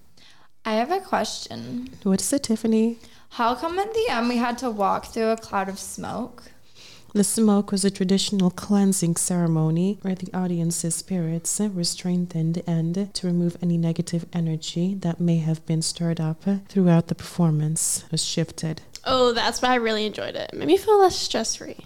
I 0.63 0.73
have 0.75 0.91
a 0.91 0.99
question. 0.99 1.89
What 2.03 2.21
is 2.21 2.31
it, 2.31 2.43
Tiffany? 2.43 2.97
How 3.29 3.55
come 3.55 3.79
at 3.79 3.93
the 3.93 4.07
end 4.09 4.29
we 4.29 4.37
had 4.37 4.57
to 4.59 4.69
walk 4.69 5.05
through 5.05 5.29
a 5.29 5.37
cloud 5.37 5.67
of 5.67 5.79
smoke? 5.79 6.51
The 7.15 7.23
smoke 7.23 7.71
was 7.71 7.85
a 7.85 7.89
traditional 7.89 8.51
cleansing 8.51 9.15
ceremony 9.15 9.99
where 10.01 10.15
the 10.15 10.27
audience's 10.33 10.95
spirits 10.95 11.57
were 11.61 11.85
strengthened 11.85 12.61
and 12.67 13.13
to 13.13 13.27
remove 13.27 13.55
any 13.61 13.77
negative 13.77 14.25
energy 14.33 14.95
that 14.95 15.21
may 15.21 15.37
have 15.37 15.65
been 15.65 15.81
stirred 15.81 16.19
up 16.19 16.43
throughout 16.67 17.07
the 17.07 17.15
performance 17.15 18.03
was 18.11 18.21
shifted. 18.21 18.81
Oh, 19.05 19.31
that's 19.31 19.61
why 19.61 19.69
I 19.69 19.75
really 19.75 20.05
enjoyed 20.05 20.35
it. 20.35 20.53
Made 20.53 20.67
me 20.67 20.75
feel 20.75 20.99
less 20.99 21.15
stress 21.15 21.55
free. 21.55 21.77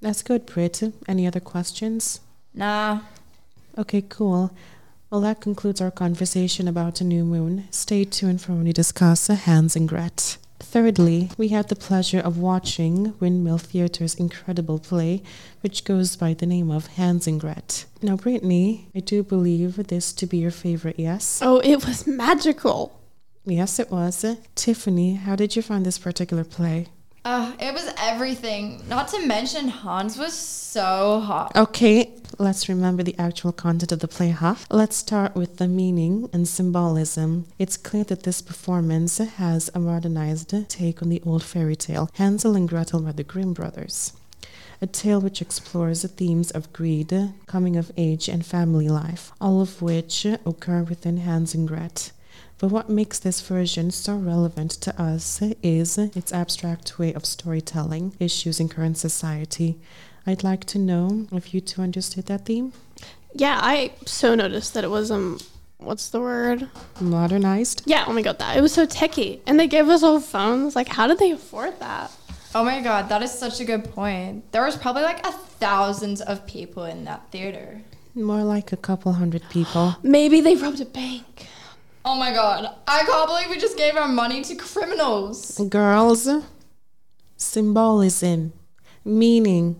That's 0.00 0.24
good, 0.24 0.44
Brit. 0.44 0.82
Any 1.06 1.24
other 1.24 1.38
questions? 1.38 2.18
Nah. 2.52 3.02
Okay, 3.78 4.02
cool. 4.08 4.50
Well, 5.08 5.20
that 5.20 5.40
concludes 5.40 5.80
our 5.80 5.92
conversation 5.92 6.66
about 6.66 7.00
a 7.00 7.04
new 7.04 7.24
moon. 7.24 7.68
Stay 7.70 8.04
tuned 8.04 8.40
for 8.40 8.54
when 8.54 8.64
we 8.64 8.72
discuss 8.72 9.28
Hans 9.28 9.76
and 9.76 9.88
Gret. 9.88 10.36
Thirdly, 10.70 11.30
we 11.38 11.48
had 11.48 11.70
the 11.70 11.74
pleasure 11.74 12.20
of 12.20 12.36
watching 12.36 13.14
Windmill 13.20 13.56
Theatre's 13.56 14.14
incredible 14.14 14.78
play, 14.78 15.22
which 15.62 15.82
goes 15.82 16.14
by 16.14 16.34
the 16.34 16.44
name 16.44 16.70
of 16.70 16.88
Hans 16.88 17.26
and 17.26 17.40
Gret. 17.40 17.86
Now, 18.02 18.16
Brittany, 18.16 18.90
I 18.94 19.00
do 19.00 19.22
believe 19.22 19.88
this 19.88 20.12
to 20.12 20.26
be 20.26 20.36
your 20.36 20.50
favorite, 20.50 20.98
yes? 20.98 21.40
Oh, 21.42 21.60
it 21.60 21.86
was 21.86 22.06
magical. 22.06 23.00
Yes, 23.46 23.78
it 23.78 23.90
was. 23.90 24.26
Tiffany, 24.54 25.14
how 25.14 25.36
did 25.36 25.56
you 25.56 25.62
find 25.62 25.86
this 25.86 25.96
particular 25.96 26.44
play? 26.44 26.88
Uh, 27.24 27.52
it 27.58 27.74
was 27.74 27.92
everything. 27.98 28.82
Not 28.88 29.08
to 29.08 29.26
mention 29.26 29.68
Hans 29.68 30.16
was 30.16 30.32
so 30.32 31.20
hot. 31.20 31.54
Okay, 31.56 32.10
let's 32.38 32.68
remember 32.68 33.02
the 33.02 33.18
actual 33.18 33.52
content 33.52 33.92
of 33.92 33.98
the 34.00 34.08
play, 34.08 34.30
huh? 34.30 34.54
Let's 34.70 34.96
start 34.96 35.34
with 35.34 35.56
the 35.56 35.68
meaning 35.68 36.30
and 36.32 36.46
symbolism. 36.46 37.46
It's 37.58 37.76
clear 37.76 38.04
that 38.04 38.22
this 38.22 38.40
performance 38.40 39.18
has 39.18 39.70
a 39.74 39.78
modernized 39.78 40.54
take 40.68 41.02
on 41.02 41.08
the 41.08 41.22
old 41.26 41.42
fairy 41.42 41.76
tale 41.76 42.10
Hansel 42.14 42.56
and 42.56 42.68
Gretel 42.68 43.00
by 43.00 43.12
the 43.12 43.24
Grimm 43.24 43.52
brothers. 43.52 44.12
A 44.80 44.86
tale 44.86 45.20
which 45.20 45.42
explores 45.42 46.02
the 46.02 46.08
themes 46.08 46.52
of 46.52 46.72
greed, 46.72 47.12
coming 47.46 47.76
of 47.76 47.90
age, 47.96 48.28
and 48.28 48.46
family 48.46 48.88
life, 48.88 49.32
all 49.40 49.60
of 49.60 49.82
which 49.82 50.24
occur 50.24 50.84
within 50.84 51.18
Hans 51.18 51.52
and 51.52 51.66
Gret. 51.66 52.12
But 52.58 52.68
what 52.68 52.90
makes 52.90 53.20
this 53.20 53.40
version 53.40 53.92
so 53.92 54.16
relevant 54.16 54.72
to 54.72 55.00
us 55.00 55.40
is 55.62 55.96
its 55.96 56.32
abstract 56.32 56.98
way 56.98 57.14
of 57.14 57.24
storytelling 57.24 58.14
issues 58.18 58.58
in 58.58 58.68
current 58.68 58.98
society. 58.98 59.78
I'd 60.26 60.42
like 60.42 60.64
to 60.66 60.78
know 60.78 61.28
if 61.30 61.54
you 61.54 61.60
two 61.60 61.82
understood 61.82 62.26
that 62.26 62.46
theme. 62.46 62.72
Yeah, 63.32 63.60
I 63.62 63.92
so 64.06 64.34
noticed 64.34 64.74
that 64.74 64.82
it 64.82 64.90
was 64.90 65.10
um 65.12 65.38
what's 65.78 66.08
the 66.08 66.20
word? 66.20 66.68
Modernized? 67.00 67.82
Yeah, 67.86 68.04
oh 68.08 68.12
my 68.12 68.22
god, 68.22 68.40
that. 68.40 68.56
It 68.56 68.60
was 68.60 68.72
so 68.72 68.86
techy. 68.86 69.40
And 69.46 69.58
they 69.60 69.68
gave 69.68 69.88
us 69.88 70.02
old 70.02 70.24
phones. 70.24 70.74
Like 70.74 70.88
how 70.88 71.06
did 71.06 71.18
they 71.18 71.30
afford 71.30 71.78
that? 71.78 72.10
Oh 72.56 72.64
my 72.64 72.80
god, 72.80 73.08
that 73.10 73.22
is 73.22 73.30
such 73.30 73.60
a 73.60 73.64
good 73.64 73.84
point. 73.84 74.50
There 74.50 74.64
was 74.64 74.76
probably 74.76 75.02
like 75.02 75.24
a 75.24 75.30
thousands 75.30 76.20
of 76.20 76.44
people 76.46 76.84
in 76.84 77.04
that 77.04 77.30
theater. 77.30 77.82
More 78.16 78.42
like 78.42 78.72
a 78.72 78.76
couple 78.76 79.12
hundred 79.12 79.48
people. 79.48 79.94
Maybe 80.02 80.40
they 80.40 80.56
robbed 80.56 80.80
a 80.80 80.86
bank. 80.86 81.46
Oh 82.10 82.14
my 82.14 82.32
god, 82.32 82.74
I 82.86 83.04
can't 83.04 83.28
believe 83.28 83.50
we 83.50 83.58
just 83.58 83.76
gave 83.76 83.94
our 83.94 84.08
money 84.08 84.40
to 84.40 84.54
criminals. 84.54 85.58
Girls, 85.68 86.26
symbolism, 87.36 88.54
meaning. 89.04 89.78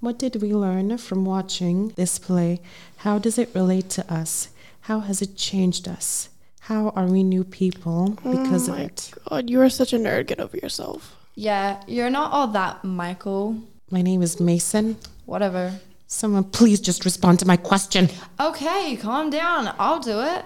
What 0.00 0.18
did 0.18 0.42
we 0.42 0.52
learn 0.52 0.98
from 0.98 1.24
watching 1.24 1.90
this 1.90 2.18
play? 2.18 2.60
How 2.96 3.20
does 3.20 3.38
it 3.38 3.54
relate 3.54 3.90
to 3.90 4.12
us? 4.12 4.48
How 4.80 4.98
has 4.98 5.22
it 5.22 5.36
changed 5.36 5.86
us? 5.86 6.30
How 6.62 6.88
are 6.96 7.06
we 7.06 7.22
new 7.22 7.44
people 7.44 8.18
because 8.24 8.68
oh 8.68 8.72
of 8.72 8.78
my 8.78 8.84
it? 8.86 9.12
God, 9.28 9.48
you 9.48 9.60
are 9.60 9.70
such 9.70 9.92
a 9.92 9.98
nerd. 9.98 10.26
Get 10.26 10.40
over 10.40 10.56
yourself. 10.56 11.16
Yeah, 11.36 11.80
you're 11.86 12.10
not 12.10 12.32
all 12.32 12.48
that, 12.48 12.82
Michael. 12.82 13.56
My 13.88 14.02
name 14.02 14.20
is 14.22 14.40
Mason. 14.40 14.96
Whatever. 15.26 15.78
Someone 16.08 16.42
please 16.42 16.80
just 16.80 17.04
respond 17.04 17.38
to 17.38 17.46
my 17.46 17.56
question. 17.56 18.08
Okay, 18.40 18.96
calm 18.96 19.30
down. 19.30 19.72
I'll 19.78 20.00
do 20.00 20.20
it. 20.22 20.44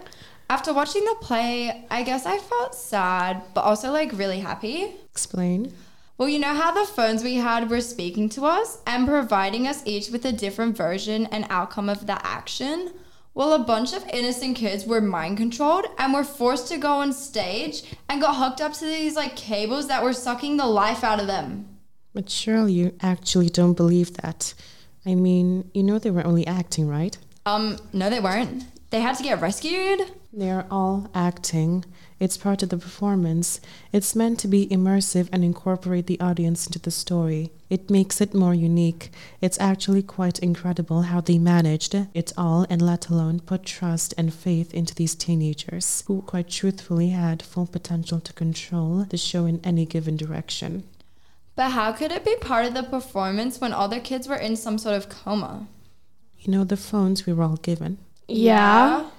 After 0.50 0.72
watching 0.72 1.04
the 1.04 1.16
play, 1.20 1.86
I 1.90 2.02
guess 2.02 2.26
I 2.26 2.38
felt 2.38 2.74
sad, 2.74 3.42
but 3.54 3.62
also 3.62 3.90
like 3.90 4.12
really 4.12 4.40
happy. 4.40 4.94
Explain. 5.10 5.72
Well, 6.18 6.28
you 6.28 6.38
know 6.38 6.54
how 6.54 6.70
the 6.70 6.86
phones 6.86 7.24
we 7.24 7.36
had 7.36 7.70
were 7.70 7.80
speaking 7.80 8.28
to 8.30 8.44
us 8.44 8.78
and 8.86 9.08
providing 9.08 9.66
us 9.66 9.82
each 9.86 10.10
with 10.10 10.24
a 10.24 10.32
different 10.32 10.76
version 10.76 11.26
and 11.26 11.46
outcome 11.48 11.88
of 11.88 12.06
the 12.06 12.24
action? 12.24 12.92
Well, 13.34 13.54
a 13.54 13.58
bunch 13.64 13.94
of 13.94 14.06
innocent 14.08 14.56
kids 14.56 14.84
were 14.84 15.00
mind 15.00 15.38
controlled 15.38 15.86
and 15.98 16.12
were 16.12 16.22
forced 16.22 16.68
to 16.68 16.76
go 16.76 16.92
on 16.92 17.14
stage 17.14 17.82
and 18.08 18.20
got 18.20 18.36
hooked 18.36 18.60
up 18.60 18.74
to 18.74 18.84
these 18.84 19.16
like 19.16 19.36
cables 19.36 19.88
that 19.88 20.04
were 20.04 20.12
sucking 20.12 20.58
the 20.58 20.66
life 20.66 21.02
out 21.02 21.18
of 21.18 21.26
them. 21.26 21.78
But 22.12 22.28
surely 22.28 22.74
you 22.74 22.94
actually 23.00 23.48
don't 23.48 23.72
believe 23.72 24.14
that. 24.18 24.52
I 25.06 25.14
mean, 25.14 25.70
you 25.72 25.82
know 25.82 25.98
they 25.98 26.10
were 26.10 26.26
only 26.26 26.46
acting, 26.46 26.88
right? 26.88 27.16
Um, 27.46 27.78
no, 27.92 28.10
they 28.10 28.20
weren't. 28.20 28.64
They 28.90 29.00
had 29.00 29.16
to 29.16 29.22
get 29.22 29.40
rescued. 29.40 30.12
They 30.34 30.50
are 30.50 30.64
all 30.70 31.10
acting. 31.14 31.84
It's 32.18 32.38
part 32.38 32.62
of 32.62 32.70
the 32.70 32.78
performance. 32.78 33.60
It's 33.92 34.16
meant 34.16 34.38
to 34.40 34.48
be 34.48 34.66
immersive 34.68 35.28
and 35.30 35.44
incorporate 35.44 36.06
the 36.06 36.18
audience 36.20 36.66
into 36.66 36.78
the 36.78 36.90
story. 36.90 37.50
It 37.68 37.90
makes 37.90 38.18
it 38.18 38.32
more 38.32 38.54
unique. 38.54 39.10
It's 39.42 39.60
actually 39.60 40.02
quite 40.02 40.38
incredible 40.38 41.02
how 41.02 41.20
they 41.20 41.36
managed 41.36 41.94
it 41.94 42.32
all 42.38 42.66
and 42.70 42.80
let 42.80 43.10
alone 43.10 43.40
put 43.40 43.66
trust 43.66 44.14
and 44.16 44.32
faith 44.32 44.72
into 44.72 44.94
these 44.94 45.14
teenagers 45.14 46.02
who 46.06 46.22
quite 46.22 46.48
truthfully 46.48 47.10
had 47.10 47.42
full 47.42 47.66
potential 47.66 48.18
to 48.20 48.32
control 48.32 49.04
the 49.10 49.18
show 49.18 49.44
in 49.44 49.60
any 49.62 49.84
given 49.84 50.16
direction. 50.16 50.84
But 51.56 51.72
how 51.72 51.92
could 51.92 52.10
it 52.10 52.24
be 52.24 52.36
part 52.36 52.64
of 52.64 52.72
the 52.72 52.82
performance 52.82 53.60
when 53.60 53.74
all 53.74 53.88
the 53.88 54.00
kids 54.00 54.26
were 54.26 54.36
in 54.36 54.56
some 54.56 54.78
sort 54.78 54.96
of 54.96 55.10
coma? 55.10 55.66
You 56.38 56.52
know 56.52 56.64
the 56.64 56.78
phones 56.78 57.26
we 57.26 57.34
were 57.34 57.44
all 57.44 57.56
given? 57.56 57.98
Yeah. 58.28 59.10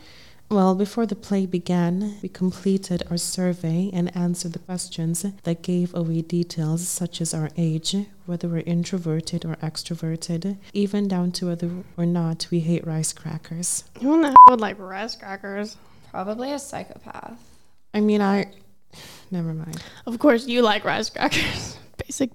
Well, 0.53 0.75
before 0.75 1.07
the 1.07 1.15
play 1.15 1.48
began, 1.48 2.17
we 2.22 2.29
completed 2.29 3.01
our 3.10 3.17
survey 3.17 3.89
and 3.91 4.15
answered 4.15 4.53
the 4.53 4.60
questions 4.60 5.25
that 5.45 5.63
gave 5.63 5.95
away 5.95 6.22
details 6.22 6.88
such 6.88 7.22
as 7.22 7.33
our 7.33 7.50
age, 7.57 7.95
whether 8.27 8.48
we're 8.48 8.60
introverted 8.60 9.45
or 9.45 9.55
extroverted, 9.55 10.57
even 10.72 11.07
down 11.07 11.31
to 11.31 11.48
whether 11.48 11.72
or 11.98 12.05
not 12.05 12.45
we 12.51 12.60
hate 12.60 12.86
rice 12.86 13.13
crackers. 13.13 13.86
Who 14.00 14.13
in 14.13 14.22
the 14.22 14.27
hell 14.27 14.36
would 14.50 14.62
like 14.62 14.77
rice 14.77 15.15
crackers? 15.15 15.75
Probably 16.12 16.51
a 16.51 16.60
psychopath. 16.60 17.39
I 17.95 18.01
mean, 18.01 18.22
I. 18.22 18.45
Never 19.31 19.55
mind. 19.55 19.81
Of 20.05 20.19
course, 20.19 20.45
you 20.45 20.62
like 20.62 20.86
rice 20.86 21.10
crackers. 21.10 21.79
Basic. 21.98 22.29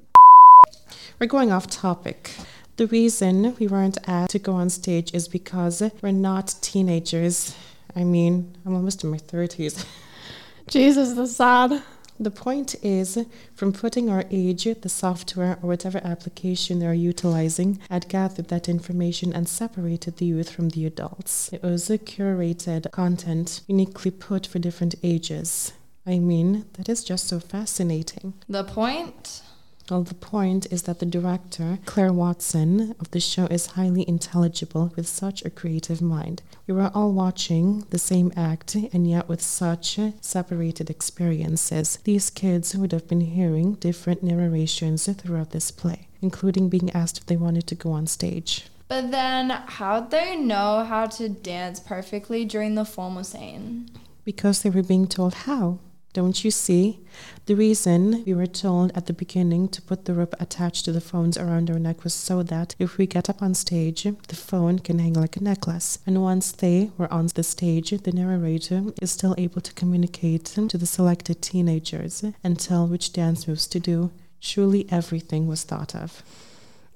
We're 1.20 1.28
going 1.28 1.52
off 1.52 1.68
topic. 1.68 2.32
The 2.78 2.88
reason 2.88 3.54
we 3.60 3.68
weren't 3.68 3.98
asked 4.08 4.32
to 4.32 4.40
go 4.40 4.54
on 4.54 4.70
stage 4.70 5.14
is 5.14 5.28
because 5.28 5.80
we're 6.02 6.10
not 6.10 6.56
teenagers. 6.60 7.54
I 7.94 8.04
mean, 8.04 8.56
I'm 8.64 8.74
almost 8.74 9.04
in 9.04 9.10
my 9.10 9.18
30s. 9.18 9.84
Jesus, 10.68 11.14
the 11.14 11.26
sad. 11.26 11.82
The 12.20 12.30
point 12.32 12.74
is, 12.82 13.24
from 13.54 13.72
putting 13.72 14.10
our 14.10 14.24
age, 14.30 14.64
the 14.64 14.88
software, 14.88 15.56
or 15.62 15.68
whatever 15.68 16.00
application 16.02 16.80
they're 16.80 16.92
utilizing 16.92 17.78
had 17.88 18.08
gathered 18.08 18.48
that 18.48 18.68
information 18.68 19.32
and 19.32 19.48
separated 19.48 20.16
the 20.16 20.26
youth 20.26 20.50
from 20.50 20.70
the 20.70 20.84
adults. 20.84 21.48
It 21.52 21.62
was 21.62 21.88
a 21.90 21.96
curated 21.96 22.90
content 22.90 23.60
uniquely 23.68 24.10
put 24.10 24.48
for 24.48 24.58
different 24.58 24.96
ages. 25.04 25.72
I 26.04 26.18
mean, 26.18 26.64
that 26.72 26.88
is 26.88 27.04
just 27.04 27.28
so 27.28 27.38
fascinating. 27.38 28.34
The 28.48 28.64
point? 28.64 29.42
Well, 29.90 30.02
the 30.02 30.14
point 30.14 30.66
is 30.70 30.82
that 30.82 30.98
the 30.98 31.06
director, 31.06 31.78
Claire 31.86 32.12
Watson, 32.12 32.94
of 33.00 33.10
the 33.10 33.20
show 33.20 33.46
is 33.46 33.68
highly 33.68 34.06
intelligible 34.06 34.92
with 34.96 35.08
such 35.08 35.42
a 35.44 35.50
creative 35.50 36.02
mind. 36.02 36.42
We 36.66 36.74
were 36.74 36.90
all 36.94 37.12
watching 37.12 37.86
the 37.88 37.98
same 37.98 38.30
act 38.36 38.74
and 38.74 39.08
yet 39.08 39.28
with 39.28 39.40
such 39.40 39.98
separated 40.20 40.90
experiences. 40.90 41.98
These 42.04 42.28
kids 42.28 42.76
would 42.76 42.92
have 42.92 43.08
been 43.08 43.22
hearing 43.22 43.74
different 43.74 44.22
narrations 44.22 45.06
throughout 45.06 45.52
this 45.52 45.70
play, 45.70 46.08
including 46.20 46.68
being 46.68 46.90
asked 46.90 47.18
if 47.18 47.26
they 47.26 47.36
wanted 47.36 47.66
to 47.68 47.74
go 47.74 47.92
on 47.92 48.06
stage. 48.06 48.66
But 48.88 49.10
then, 49.10 49.50
how'd 49.50 50.10
they 50.10 50.36
know 50.36 50.84
how 50.84 51.06
to 51.06 51.30
dance 51.30 51.80
perfectly 51.80 52.44
during 52.44 52.74
the 52.74 52.84
formal 52.84 53.24
scene? 53.24 53.88
Because 54.24 54.60
they 54.60 54.70
were 54.70 54.82
being 54.82 55.06
told 55.06 55.32
how. 55.34 55.78
Don't 56.14 56.42
you 56.42 56.50
see? 56.50 57.00
The 57.46 57.54
reason 57.54 58.24
we 58.24 58.34
were 58.34 58.46
told 58.46 58.92
at 58.94 59.06
the 59.06 59.12
beginning 59.12 59.68
to 59.68 59.82
put 59.82 60.04
the 60.04 60.14
rope 60.14 60.34
attached 60.40 60.84
to 60.86 60.92
the 60.92 61.00
phones 61.00 61.36
around 61.36 61.70
our 61.70 61.78
neck 61.78 62.02
was 62.02 62.14
so 62.14 62.42
that 62.44 62.74
if 62.78 62.96
we 62.96 63.06
get 63.06 63.28
up 63.28 63.42
on 63.42 63.54
stage, 63.54 64.04
the 64.04 64.36
phone 64.36 64.78
can 64.78 64.98
hang 64.98 65.12
like 65.12 65.36
a 65.36 65.42
necklace. 65.44 65.98
And 66.06 66.22
once 66.22 66.50
they 66.50 66.90
were 66.96 67.12
on 67.12 67.28
the 67.34 67.42
stage, 67.42 67.90
the 67.90 68.12
narrator 68.12 68.84
is 69.02 69.10
still 69.10 69.34
able 69.36 69.60
to 69.60 69.72
communicate 69.74 70.46
to 70.46 70.78
the 70.78 70.86
selected 70.86 71.42
teenagers 71.42 72.24
and 72.42 72.58
tell 72.58 72.86
which 72.86 73.12
dance 73.12 73.46
moves 73.46 73.66
to 73.68 73.78
do. 73.78 74.10
Truly, 74.40 74.86
everything 74.90 75.46
was 75.46 75.64
thought 75.64 75.94
of. 75.94 76.22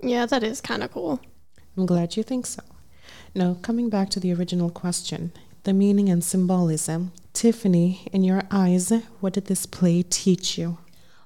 Yeah, 0.03 0.27
that 0.27 0.43
is 0.43 0.61
kind 0.61 0.83
of 0.83 0.93
cool. 0.93 1.21
I'm 1.77 1.87
glad 1.87 2.17
you 2.17 2.23
think 2.23 2.47
so. 2.47 2.63
Now, 3.35 3.55
coming 3.63 3.89
back 3.89 4.11
to 4.11 4.21
the 4.21 4.33
original 4.33 4.71
question 4.71 5.33
the 5.65 5.73
meaning 5.73 6.09
and 6.09 6.25
symbolism. 6.25 7.13
Tiffany, 7.33 8.07
in 8.13 8.25
your 8.25 8.43
eyes, 8.51 8.93
what 9.21 9.33
did 9.33 9.47
this 9.47 9.67
play 9.67 10.03
teach 10.03 10.59
you? 10.59 10.79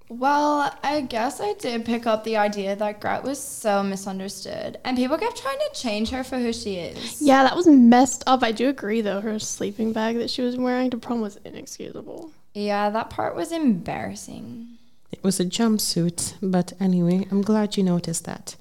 Well, 0.09 0.73
I 0.85 1.01
guess 1.01 1.41
I 1.41 1.55
did 1.55 1.85
pick 1.85 2.07
up 2.07 2.23
the 2.23 2.37
idea 2.37 2.77
that 2.77 3.01
Gret 3.01 3.25
was 3.25 3.43
so 3.43 3.83
misunderstood, 3.83 4.79
and 4.85 4.97
people 4.97 5.19
kept 5.19 5.37
trying 5.37 5.59
to 5.59 5.81
change 5.81 6.11
her 6.11 6.23
for 6.23 6.39
who 6.39 6.53
she 6.53 6.77
is. 6.77 7.21
Yeah, 7.21 7.43
that 7.43 7.57
was 7.57 7.67
messed 7.67 8.23
up. 8.25 8.45
I 8.45 8.53
do 8.53 8.69
agree, 8.69 9.01
though. 9.01 9.21
Her 9.21 9.41
sleeping 9.41 9.93
bag 9.93 10.17
that 10.19 10.31
she 10.31 10.43
was 10.43 10.57
wearing 10.57 10.91
to 10.91 10.97
prom 10.97 11.21
was 11.21 11.41
inexcusable. 11.45 12.31
Yeah, 12.55 12.89
that 12.91 13.11
part 13.11 13.35
was 13.35 13.51
embarrassing. 13.51 14.79
It 15.11 15.25
was 15.25 15.41
a 15.41 15.45
jumpsuit, 15.45 16.35
but 16.41 16.73
anyway, 16.79 17.27
I'm 17.33 17.43
glad 17.43 17.77
you 17.77 17.83
noticed 17.83 18.25
that. 18.27 18.55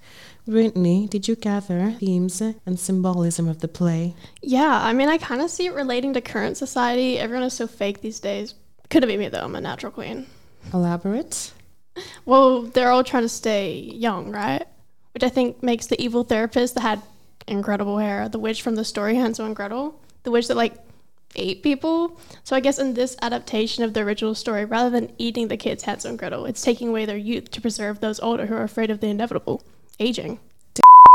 Brittany, 0.47 1.07
did 1.07 1.27
you 1.27 1.35
gather 1.35 1.91
themes 1.91 2.39
and 2.39 2.79
symbolism 2.79 3.47
of 3.47 3.59
the 3.59 3.67
play? 3.67 4.15
Yeah, 4.41 4.79
I 4.83 4.93
mean, 4.93 5.09
I 5.09 5.17
kind 5.17 5.41
of 5.41 5.49
see 5.49 5.65
it 5.65 5.73
relating 5.73 6.13
to 6.13 6.21
current 6.21 6.57
society. 6.57 7.17
Everyone 7.17 7.45
is 7.45 7.53
so 7.53 7.65
fake 7.65 8.01
these 8.01 8.19
days. 8.19 8.53
Could 8.89 9.01
have 9.01 9.09
be 9.09 9.17
me, 9.17 9.27
though. 9.27 9.39
I'm 9.39 9.55
a 9.55 9.61
natural 9.61 9.91
queen. 9.91 10.27
Elaborate? 10.73 11.51
Well, 12.25 12.63
they're 12.63 12.91
all 12.91 13.05
trying 13.05 13.23
to 13.23 13.29
stay 13.29 13.77
young, 13.79 14.29
right? 14.29 14.65
Which 15.13 15.23
I 15.23 15.29
think 15.29 15.63
makes 15.63 15.87
the 15.87 16.01
evil 16.01 16.25
therapist 16.25 16.75
that 16.75 16.81
had 16.81 17.01
incredible 17.47 17.99
hair, 17.99 18.27
the 18.27 18.37
witch 18.37 18.61
from 18.61 18.75
the 18.75 18.83
story 18.83 19.15
Hansel 19.21 19.45
and 19.45 19.55
Gretel, 19.55 19.97
the 20.23 20.31
witch 20.31 20.49
that 20.49 20.57
like 20.57 20.73
ate 21.37 21.63
people. 21.63 22.19
So 22.43 22.53
I 22.53 22.59
guess 22.59 22.79
in 22.79 22.95
this 22.95 23.15
adaptation 23.21 23.85
of 23.85 23.93
the 23.93 24.01
original 24.01 24.35
story, 24.35 24.65
rather 24.65 24.89
than 24.89 25.13
eating 25.17 25.47
the 25.47 25.55
kids 25.55 25.83
Hansel 25.83 26.09
and 26.09 26.19
Gretel, 26.19 26.45
it's 26.45 26.61
taking 26.61 26.89
away 26.89 27.05
their 27.05 27.15
youth 27.15 27.49
to 27.51 27.61
preserve 27.61 28.01
those 28.01 28.19
older 28.19 28.47
who 28.47 28.55
are 28.55 28.63
afraid 28.63 28.91
of 28.91 28.99
the 28.99 29.07
inevitable 29.07 29.63
aging. 29.99 30.39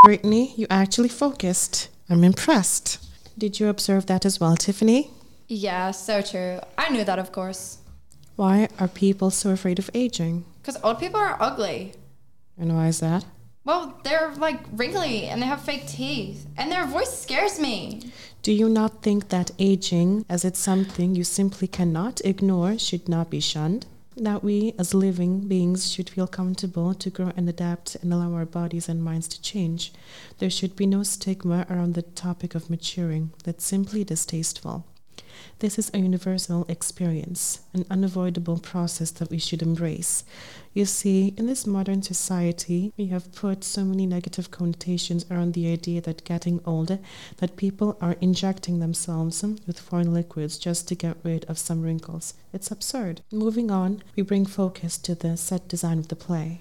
Brittany, 0.03 0.55
you 0.57 0.67
actually 0.71 1.11
focused. 1.11 1.91
I'm 2.09 2.25
impressed. 2.25 3.07
Did 3.37 3.61
you 3.61 3.69
observe 3.69 4.07
that 4.07 4.25
as 4.25 4.41
well, 4.41 4.57
Tiffany? 4.57 5.11
Yeah, 5.47 5.91
so 5.91 6.23
true. 6.23 6.59
I 6.79 6.89
knew 6.89 7.05
that, 7.05 7.19
of 7.19 7.33
course. 7.33 7.79
Why 8.37 8.69
are 8.79 8.89
people 8.89 9.31
so 9.31 9.51
afraid 9.51 9.79
of 9.79 9.91
aging? 9.93 10.47
Because 10.63 10.79
old 10.83 10.99
people 11.01 11.21
are 11.21 11.37
ugly. 11.39 11.93
And 12.57 12.75
why 12.75 12.87
is 12.87 13.01
that? 13.01 13.27
Well, 13.65 14.01
they're 14.03 14.33
like 14.37 14.61
wrinkly 14.73 15.27
and 15.27 15.43
they 15.43 15.47
have 15.47 15.61
fake 15.61 15.87
teeth, 15.87 16.47
and 16.57 16.73
their 16.73 16.87
voice 16.87 17.21
scares 17.21 17.61
me. 17.61 18.11
Do 18.43 18.53
you 18.53 18.71
not 18.71 19.03
think 19.03 19.29
that 19.29 19.51
aging, 19.59 20.25
as 20.31 20.47
it's 20.47 20.59
something 20.59 21.15
you 21.15 21.25
simply 21.25 21.69
cannot 21.69 22.23
ignore, 22.25 22.79
should 22.79 23.07
not 23.07 23.29
be 23.29 23.41
shunned? 23.41 23.85
That 24.25 24.45
we 24.45 24.75
as 24.79 24.93
living 24.93 25.49
beings 25.49 25.91
should 25.91 26.11
feel 26.11 26.27
comfortable 26.27 26.95
to 26.95 27.11
grow 27.11 27.33
and 27.37 27.49
adapt 27.49 27.97
and 27.97 28.13
allow 28.13 28.35
our 28.35 28.45
bodies 28.45 28.89
and 28.89 29.03
minds 29.03 29.27
to 29.29 29.41
change. 29.41 29.93
There 30.39 30.51
should 30.51 30.77
be 30.77 30.87
no 30.87 31.03
stigma 31.03 31.67
around 31.71 31.95
the 31.95 32.03
topic 32.03 32.55
of 32.55 32.69
maturing 32.69 33.33
that's 33.45 33.65
simply 33.65 34.05
distasteful. 34.05 34.85
This 35.61 35.79
is 35.79 35.91
a 35.93 35.99
universal 35.99 36.65
experience, 36.69 37.61
an 37.75 37.85
unavoidable 37.91 38.59
process 38.59 39.11
that 39.13 39.31
we 39.31 39.39
should 39.39 39.63
embrace. 39.63 40.25
You 40.73 40.85
see, 40.85 41.35
in 41.37 41.47
this 41.47 41.67
modern 41.67 42.03
society, 42.03 42.93
we 42.97 43.07
have 43.07 43.35
put 43.35 43.65
so 43.65 43.85
many 43.85 44.07
negative 44.07 44.51
connotations 44.51 45.27
around 45.31 45.53
the 45.55 45.71
idea 45.71 46.01
that 46.03 46.25
getting 46.25 46.61
older, 46.65 46.99
that 47.39 47.57
people 47.57 47.99
are 48.01 48.17
injecting 48.21 48.79
themselves 48.79 49.43
with 49.67 49.81
foreign 49.81 50.15
liquids 50.15 50.59
just 50.59 50.87
to 50.89 50.95
get 50.95 51.17
rid 51.23 51.45
of 51.47 51.59
some 51.59 51.83
wrinkles. 51.83 52.35
It's 52.53 52.71
absurd. 52.71 53.23
Moving 53.33 53.71
on, 53.71 54.03
we 54.17 54.23
bring 54.23 54.47
focus 54.47 54.97
to 54.99 55.15
the 55.15 55.37
set 55.37 55.69
design 55.69 55.99
of 55.99 56.09
the 56.09 56.17
play. 56.17 56.61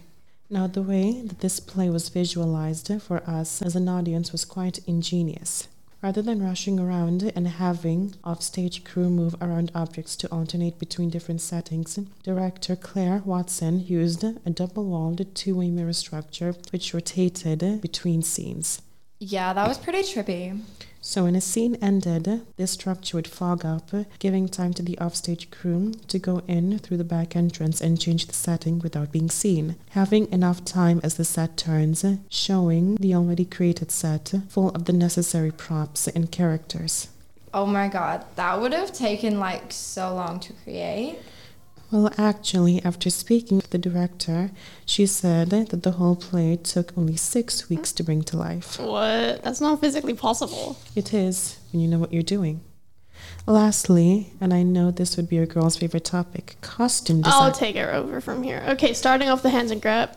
Now, 0.50 0.66
the 0.66 0.82
way 0.82 1.22
that 1.22 1.42
this 1.42 1.60
play 1.60 1.92
was 1.92 2.10
visualized 2.10 2.92
for 3.04 3.22
us 3.30 3.62
as 3.62 3.76
an 3.76 3.88
audience 3.88 4.32
was 4.32 4.46
quite 4.46 4.80
ingenious. 4.88 5.68
Rather 6.02 6.22
than 6.22 6.42
rushing 6.42 6.80
around 6.80 7.30
and 7.36 7.46
having 7.46 8.16
offstage 8.24 8.86
crew 8.86 9.10
move 9.10 9.36
around 9.42 9.70
objects 9.76 10.16
to 10.16 10.32
alternate 10.32 10.80
between 10.80 11.10
different 11.10 11.42
settings, 11.42 12.00
director 12.24 12.78
Claire 12.78 13.22
Watson 13.26 13.86
used 13.86 14.24
a 14.24 14.50
double 14.50 14.86
walled 14.86 15.36
two 15.36 15.56
way 15.58 15.70
mirror 15.70 15.92
structure 15.92 16.56
which 16.72 16.94
rotated 16.94 17.82
between 17.82 18.22
scenes. 18.24 18.82
Yeah, 19.20 19.52
that 19.52 19.68
was 19.68 19.78
pretty 19.78 20.04
trippy. 20.04 20.62
So 21.02 21.24
when 21.24 21.36
a 21.36 21.42
scene 21.42 21.76
ended, 21.82 22.46
this 22.58 22.72
structure 22.72 23.18
would 23.18 23.28
fog 23.28 23.64
up, 23.66 23.92
giving 24.20 24.50
time 24.50 24.74
to 24.74 24.84
the 24.84 24.98
offstage 25.00 25.50
crew 25.50 25.94
to 26.08 26.20
go 26.20 26.42
in 26.48 26.78
through 26.80 26.98
the 26.98 27.04
back 27.04 27.36
entrance 27.36 27.80
and 27.80 28.00
change 28.00 28.28
the 28.28 28.34
setting 28.34 28.80
without 28.80 29.12
being 29.12 29.30
seen, 29.30 29.76
having 29.92 30.30
enough 30.32 30.66
time 30.66 31.00
as 31.02 31.16
the 31.16 31.26
set 31.26 31.56
turns, 31.56 32.06
showing 32.30 32.96
the 32.96 33.16
already 33.16 33.46
created 33.46 33.92
set 33.92 34.34
full 34.50 34.70
of 34.70 34.86
the 34.86 34.94
necessary 34.94 35.52
props 35.52 36.08
and 36.08 36.32
characters. 36.32 37.08
Oh 37.54 37.66
my 37.66 37.88
god, 37.88 38.26
that 38.36 38.60
would 38.60 38.74
have 38.74 38.94
taken 38.94 39.40
like 39.40 39.72
so 39.72 40.14
long 40.14 40.40
to 40.42 40.54
create. 40.54 41.18
Well, 41.92 42.12
actually, 42.18 42.84
after 42.84 43.10
speaking 43.10 43.58
with 43.58 43.72
the 43.72 43.80
director, 43.80 44.52
she 44.86 45.08
said 45.08 45.50
that 45.50 45.82
the 45.82 45.92
whole 45.92 46.16
play 46.16 46.56
took 46.56 46.96
only 46.96 47.16
six 47.16 47.68
weeks 47.68 47.92
to 47.94 48.04
bring 48.04 48.22
to 48.24 48.38
life. 48.38 48.80
What? 48.80 49.44
That's 49.44 49.60
not 49.60 49.82
physically 49.82 50.14
possible. 50.14 50.78
It 50.96 51.14
is 51.14 51.58
when 51.72 51.82
you 51.82 51.88
know 51.88 51.98
what 51.98 52.14
you're 52.14 52.22
doing. 52.22 52.62
Lastly, 53.48 54.34
and 54.40 54.54
I 54.54 54.62
know 54.62 54.92
this 54.92 55.18
would 55.18 55.28
be 55.28 55.38
your 55.38 55.48
girl's 55.48 55.78
favorite 55.78 56.06
topic, 56.06 56.58
costume 56.62 57.22
design. 57.22 57.42
I'll 57.42 57.52
take 57.52 57.76
it 57.76 57.90
over 57.90 58.22
from 58.22 58.44
here. 58.44 58.64
Okay, 58.70 58.94
starting 58.94 59.28
off 59.30 59.42
the 59.42 59.50
Hans 59.50 59.72
and 59.72 59.82
Gret 59.82 60.16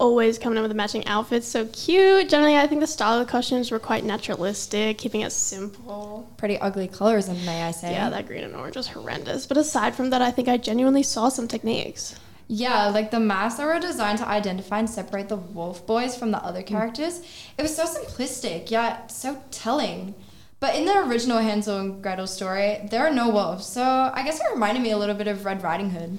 always 0.00 0.38
coming 0.38 0.56
in 0.56 0.62
with 0.62 0.74
matching 0.74 1.06
outfits. 1.06 1.46
So 1.46 1.66
cute. 1.66 2.28
Generally, 2.28 2.56
I 2.56 2.66
think 2.66 2.80
the 2.80 2.86
style 2.86 3.20
of 3.20 3.26
the 3.26 3.30
costumes 3.30 3.70
were 3.70 3.78
quite 3.78 4.04
naturalistic, 4.04 4.98
keeping 4.98 5.20
it 5.20 5.30
simple. 5.30 6.28
Pretty 6.38 6.58
ugly 6.58 6.88
colors, 6.88 7.28
may 7.28 7.62
I 7.62 7.70
say. 7.70 7.92
Yeah, 7.92 8.10
that 8.10 8.26
green 8.26 8.42
and 8.42 8.56
orange 8.56 8.76
was 8.76 8.88
horrendous. 8.88 9.46
But 9.46 9.58
aside 9.58 9.94
from 9.94 10.10
that, 10.10 10.22
I 10.22 10.30
think 10.30 10.48
I 10.48 10.56
genuinely 10.56 11.02
saw 11.02 11.28
some 11.28 11.46
techniques. 11.46 12.18
Yeah, 12.48 12.88
like 12.88 13.12
the 13.12 13.20
masks 13.20 13.58
that 13.58 13.66
were 13.66 13.78
designed 13.78 14.18
to 14.18 14.26
identify 14.26 14.80
and 14.80 14.90
separate 14.90 15.28
the 15.28 15.36
wolf 15.36 15.86
boys 15.86 16.16
from 16.16 16.32
the 16.32 16.38
other 16.38 16.62
mm. 16.62 16.66
characters. 16.66 17.20
It 17.56 17.62
was 17.62 17.76
so 17.76 17.84
simplistic, 17.84 18.72
yet 18.72 19.12
so 19.12 19.40
telling. 19.52 20.16
But 20.58 20.74
in 20.74 20.84
the 20.84 20.98
original 20.98 21.38
Hansel 21.38 21.78
and 21.78 22.02
Gretel 22.02 22.26
story, 22.26 22.86
there 22.90 23.06
are 23.06 23.12
no 23.12 23.30
wolves, 23.30 23.66
so 23.66 23.82
I 23.82 24.22
guess 24.24 24.40
it 24.40 24.46
reminded 24.52 24.82
me 24.82 24.90
a 24.90 24.98
little 24.98 25.14
bit 25.14 25.26
of 25.26 25.46
Red 25.46 25.62
Riding 25.62 25.90
Hood. 25.90 26.18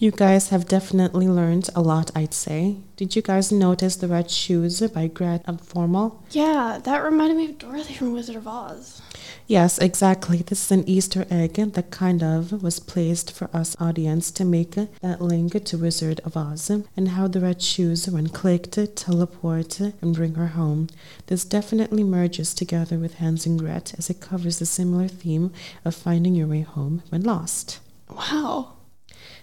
You 0.00 0.10
guys 0.10 0.48
have 0.48 0.66
definitely 0.66 1.28
learned 1.28 1.68
a 1.76 1.82
lot, 1.82 2.10
I'd 2.14 2.32
say. 2.32 2.76
Did 2.96 3.14
you 3.14 3.20
guys 3.20 3.52
notice 3.52 3.96
the 3.96 4.08
red 4.08 4.30
shoes 4.30 4.80
by 4.80 5.08
Gret 5.08 5.42
and 5.44 5.60
Formal? 5.60 6.24
Yeah, 6.30 6.80
that 6.82 7.04
reminded 7.04 7.36
me 7.36 7.50
of 7.50 7.58
Dorothy 7.58 7.92
from 7.92 8.14
Wizard 8.14 8.36
of 8.36 8.48
Oz. 8.48 9.02
Yes, 9.46 9.76
exactly. 9.76 10.38
This 10.38 10.64
is 10.64 10.72
an 10.72 10.88
Easter 10.88 11.26
egg 11.30 11.56
that 11.56 11.90
kind 11.90 12.22
of 12.22 12.62
was 12.62 12.80
placed 12.80 13.30
for 13.30 13.50
us 13.52 13.76
audience 13.78 14.30
to 14.30 14.44
make 14.46 14.70
that 14.70 15.20
link 15.20 15.62
to 15.62 15.76
Wizard 15.76 16.20
of 16.24 16.34
Oz 16.34 16.70
and 16.70 17.08
how 17.08 17.28
the 17.28 17.40
red 17.40 17.60
shoes, 17.60 18.08
when 18.08 18.30
clicked, 18.30 18.78
teleport 18.96 19.80
and 19.80 20.14
bring 20.14 20.34
her 20.36 20.46
home. 20.46 20.88
This 21.26 21.44
definitely 21.44 22.04
merges 22.04 22.54
together 22.54 22.98
with 22.98 23.16
Hans 23.16 23.44
and 23.44 23.58
Gret 23.58 23.92
as 23.98 24.08
it 24.08 24.22
covers 24.22 24.60
the 24.60 24.64
similar 24.64 25.08
theme 25.08 25.52
of 25.84 25.94
finding 25.94 26.34
your 26.34 26.46
way 26.46 26.62
home 26.62 27.02
when 27.10 27.22
lost. 27.22 27.80
Wow. 28.08 28.76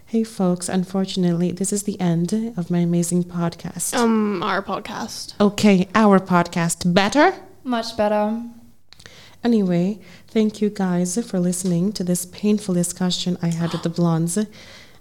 Hey 0.10 0.24
folks, 0.24 0.70
unfortunately, 0.70 1.52
this 1.52 1.74
is 1.74 1.84
the 1.84 2.00
end 2.00 2.54
of 2.56 2.72
my 2.72 2.78
amazing 2.80 3.26
podcast. 3.26 3.94
Um, 3.94 4.42
our 4.42 4.62
podcast. 4.62 5.34
Okay, 5.38 5.90
our 5.94 6.18
podcast. 6.18 6.94
Better? 6.94 7.34
Much 7.66 7.98
better. 7.98 8.42
Anyway, 9.44 10.00
thank 10.30 10.62
you 10.62 10.70
guys 10.70 11.18
for 11.30 11.42
listening 11.42 11.92
to 11.92 12.06
this 12.06 12.26
painful 12.26 12.74
discussion 12.74 13.38
I 13.42 13.48
had 13.48 13.74
with 13.74 13.84
the 13.84 13.90
blondes. 13.90 14.38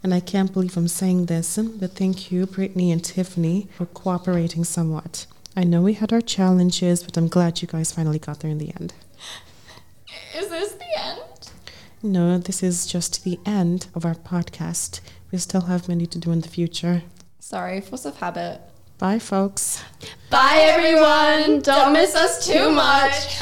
And 0.03 0.13
I 0.13 0.19
can't 0.19 0.53
believe 0.53 0.77
I'm 0.77 0.89
saying 0.89 1.27
this, 1.27 1.57
but 1.57 1.93
thank 1.93 2.33
you, 2.33 2.45
Brittany 2.45 2.91
and 2.91 3.05
Tiffany, 3.05 3.69
for 3.77 3.87
cooperating 3.87 4.65
somewhat. 4.65 5.27
I 5.55 5.63
know 5.63 5.83
we 5.83 5.93
had 5.93 6.13
our 6.13 6.21
challenges, 6.21 7.05
but 7.05 7.17
I'm 7.17 7.29
glad 7.29 7.63
you 7.63 7.69
guys 7.69 7.93
finally 7.93 8.19
got 8.19 8.41
there 8.41 8.51
in 8.51 8.59
the 8.59 8.73
end. 8.81 8.93
Is 10.37 10.49
this 10.49 10.73
the 10.73 11.01
end? 11.01 11.21
No, 12.07 12.39
this 12.39 12.63
is 12.63 12.87
just 12.87 13.25
the 13.25 13.41
end 13.45 13.89
of 13.93 14.05
our 14.05 14.15
podcast. 14.15 15.01
We 15.33 15.39
still 15.39 15.63
have 15.63 15.89
many 15.89 16.07
to 16.07 16.21
do 16.21 16.31
in 16.31 16.41
the 16.41 16.49
future. 16.49 17.03
Sorry, 17.41 17.81
force 17.81 18.05
of 18.05 18.17
habit. 18.19 18.61
Bye, 18.99 19.19
folks. 19.19 19.83
Bye, 20.31 20.61
everyone. 20.61 21.63
Don't 21.63 21.93
miss 21.93 22.15
us 22.15 22.47
too 22.47 22.71
much. 22.71 23.41